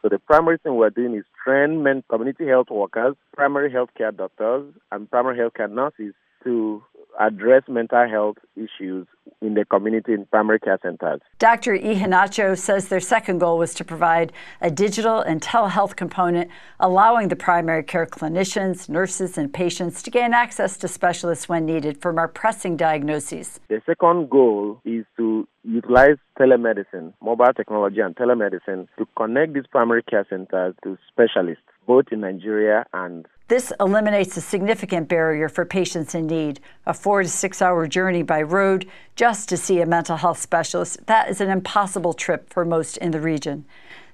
So, 0.02 0.10
the 0.10 0.18
primary 0.18 0.58
thing 0.58 0.74
we're 0.74 0.90
doing 0.90 1.14
is 1.14 1.24
train 1.42 1.82
men, 1.82 2.04
community 2.10 2.46
health 2.48 2.68
workers, 2.68 3.16
primary 3.34 3.72
health 3.72 3.88
care 3.96 4.12
doctors, 4.12 4.74
and 4.90 5.10
primary 5.10 5.38
health 5.38 5.54
care 5.54 5.68
nurses 5.68 6.12
to 6.44 6.82
address 7.20 7.62
mental 7.68 8.08
health 8.08 8.36
issues 8.56 9.06
in 9.40 9.54
the 9.54 9.64
community 9.64 10.12
in 10.12 10.26
primary 10.26 10.58
care 10.58 10.78
centers. 10.82 11.20
Dr. 11.38 11.76
Iheanacho 11.76 12.58
says 12.58 12.88
their 12.88 13.00
second 13.00 13.38
goal 13.38 13.58
was 13.58 13.74
to 13.74 13.84
provide 13.84 14.32
a 14.60 14.70
digital 14.70 15.20
and 15.20 15.40
telehealth 15.40 15.96
component, 15.96 16.50
allowing 16.80 17.28
the 17.28 17.36
primary 17.36 17.82
care 17.82 18.06
clinicians, 18.06 18.88
nurses, 18.88 19.36
and 19.36 19.52
patients 19.52 20.02
to 20.02 20.10
gain 20.10 20.32
access 20.32 20.76
to 20.78 20.88
specialists 20.88 21.48
when 21.48 21.66
needed 21.66 22.00
for 22.00 22.12
more 22.12 22.28
pressing 22.28 22.76
diagnoses. 22.76 23.60
The 23.68 23.82
second 23.86 24.30
goal 24.30 24.80
is 24.84 25.04
to 25.16 25.48
utilize 25.64 26.16
telemedicine, 26.38 27.12
mobile 27.22 27.52
technology, 27.56 28.00
and 28.00 28.16
telemedicine 28.16 28.88
to 28.98 29.06
connect 29.16 29.54
these 29.54 29.66
primary 29.70 30.02
care 30.02 30.26
centers 30.28 30.74
to 30.82 30.98
specialists, 31.08 31.64
both 31.86 32.06
in 32.10 32.20
Nigeria 32.20 32.84
and 32.92 33.26
this 33.52 33.70
eliminates 33.80 34.34
a 34.38 34.40
significant 34.40 35.08
barrier 35.10 35.46
for 35.46 35.66
patients 35.66 36.14
in 36.14 36.26
need 36.26 36.58
a 36.86 36.94
four 36.94 37.22
to 37.22 37.28
six 37.28 37.60
hour 37.60 37.86
journey 37.86 38.22
by 38.22 38.40
road 38.40 38.88
just 39.14 39.46
to 39.50 39.58
see 39.58 39.82
a 39.82 39.84
mental 39.84 40.16
health 40.16 40.38
specialist. 40.38 41.04
That 41.04 41.28
is 41.28 41.38
an 41.42 41.50
impossible 41.50 42.14
trip 42.14 42.48
for 42.48 42.64
most 42.64 42.96
in 42.96 43.10
the 43.10 43.20
region. 43.20 43.66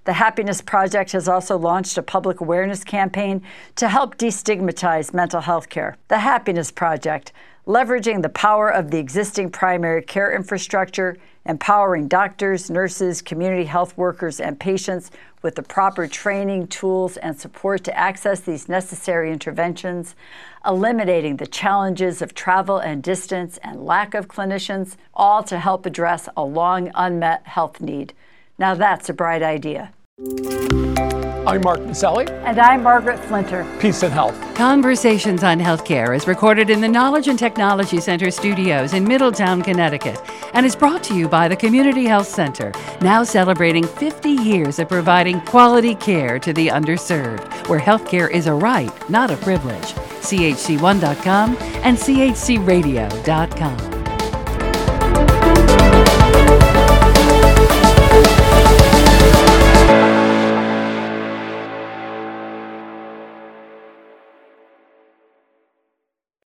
The 0.09 0.15
Happiness 0.15 0.63
Project 0.63 1.13
has 1.13 1.29
also 1.29 1.59
launched 1.59 1.99
a 1.99 2.03
public 2.03 2.41
awareness 2.41 2.83
campaign 2.83 3.43
to 3.77 3.91
help 3.91 4.17
destigmatize 4.17 5.13
mental 5.13 5.43
health 5.43 5.69
care. 5.69 5.99
The 6.09 6.21
Happiness 6.21 6.71
Project, 6.71 7.31
leveraging 7.67 8.23
the 8.23 8.31
power 8.31 8.71
of 8.71 8.91
the 8.91 8.97
existing 8.97 9.51
primary 9.51 10.01
care 10.01 10.35
infrastructure, 10.35 11.19
empowering 11.45 12.09
doctors, 12.09 12.71
nurses, 12.71 13.21
community 13.21 13.67
health 13.67 13.99
workers, 13.99 14.41
and 14.41 14.59
patients 14.59 15.11
with 15.43 15.57
the 15.57 15.63
proper 15.63 16.07
training, 16.07 16.69
tools, 16.69 17.19
and 17.19 17.39
support 17.39 17.85
to 17.85 17.95
access 17.95 18.41
these 18.41 18.67
necessary 18.67 19.31
interventions, 19.31 20.17
eliminating 20.65 21.37
the 21.37 21.47
challenges 21.47 22.23
of 22.23 22.33
travel 22.33 22.79
and 22.79 23.03
distance 23.03 23.59
and 23.59 23.85
lack 23.85 24.15
of 24.15 24.27
clinicians, 24.27 24.97
all 25.13 25.43
to 25.43 25.59
help 25.59 25.85
address 25.85 26.31
a 26.35 26.43
long 26.43 26.91
unmet 26.95 27.47
health 27.47 27.83
need. 27.83 28.15
Now 28.59 28.75
that's 28.75 29.11
a 29.11 29.13
bright 29.13 29.43
idea. 29.43 29.93
I'm 30.21 31.63
Mark 31.63 31.79
Masselli. 31.79 32.29
And 32.45 32.59
I'm 32.59 32.83
Margaret 32.83 33.21
Flinter. 33.21 33.65
Peace 33.81 34.03
and 34.03 34.13
health. 34.13 34.35
Conversations 34.57 35.45
on 35.45 35.61
Healthcare 35.61 36.17
is 36.17 36.27
recorded 36.27 36.71
in 36.71 36.81
the 36.81 36.89
Knowledge 36.89 37.29
and 37.29 37.39
Technology 37.39 38.01
Center 38.01 38.33
studios 38.33 38.95
in 38.95 39.05
Middletown, 39.05 39.63
Connecticut, 39.63 40.19
and 40.55 40.67
is 40.67 40.75
brought 40.75 41.05
to 41.05 41.15
you 41.15 41.29
by 41.29 41.47
the 41.47 41.55
Community 41.55 42.05
Health 42.05 42.27
Center, 42.27 42.73
now 43.01 43.23
celebrating 43.23 43.87
50 43.87 44.31
years 44.31 44.81
of 44.81 44.89
providing 44.89 45.41
quality 45.43 45.95
care 45.95 46.41
to 46.41 46.53
the 46.53 46.67
underserved, 46.67 47.69
where 47.69 47.79
healthcare 47.79 48.29
is 48.29 48.49
a 48.49 48.55
right, 48.55 48.91
not 49.09 49.31
a 49.31 49.37
privilege. 49.37 49.95
CHC1.com 50.21 51.57
and 51.85 51.97
CHCRadio.com. 51.97 53.98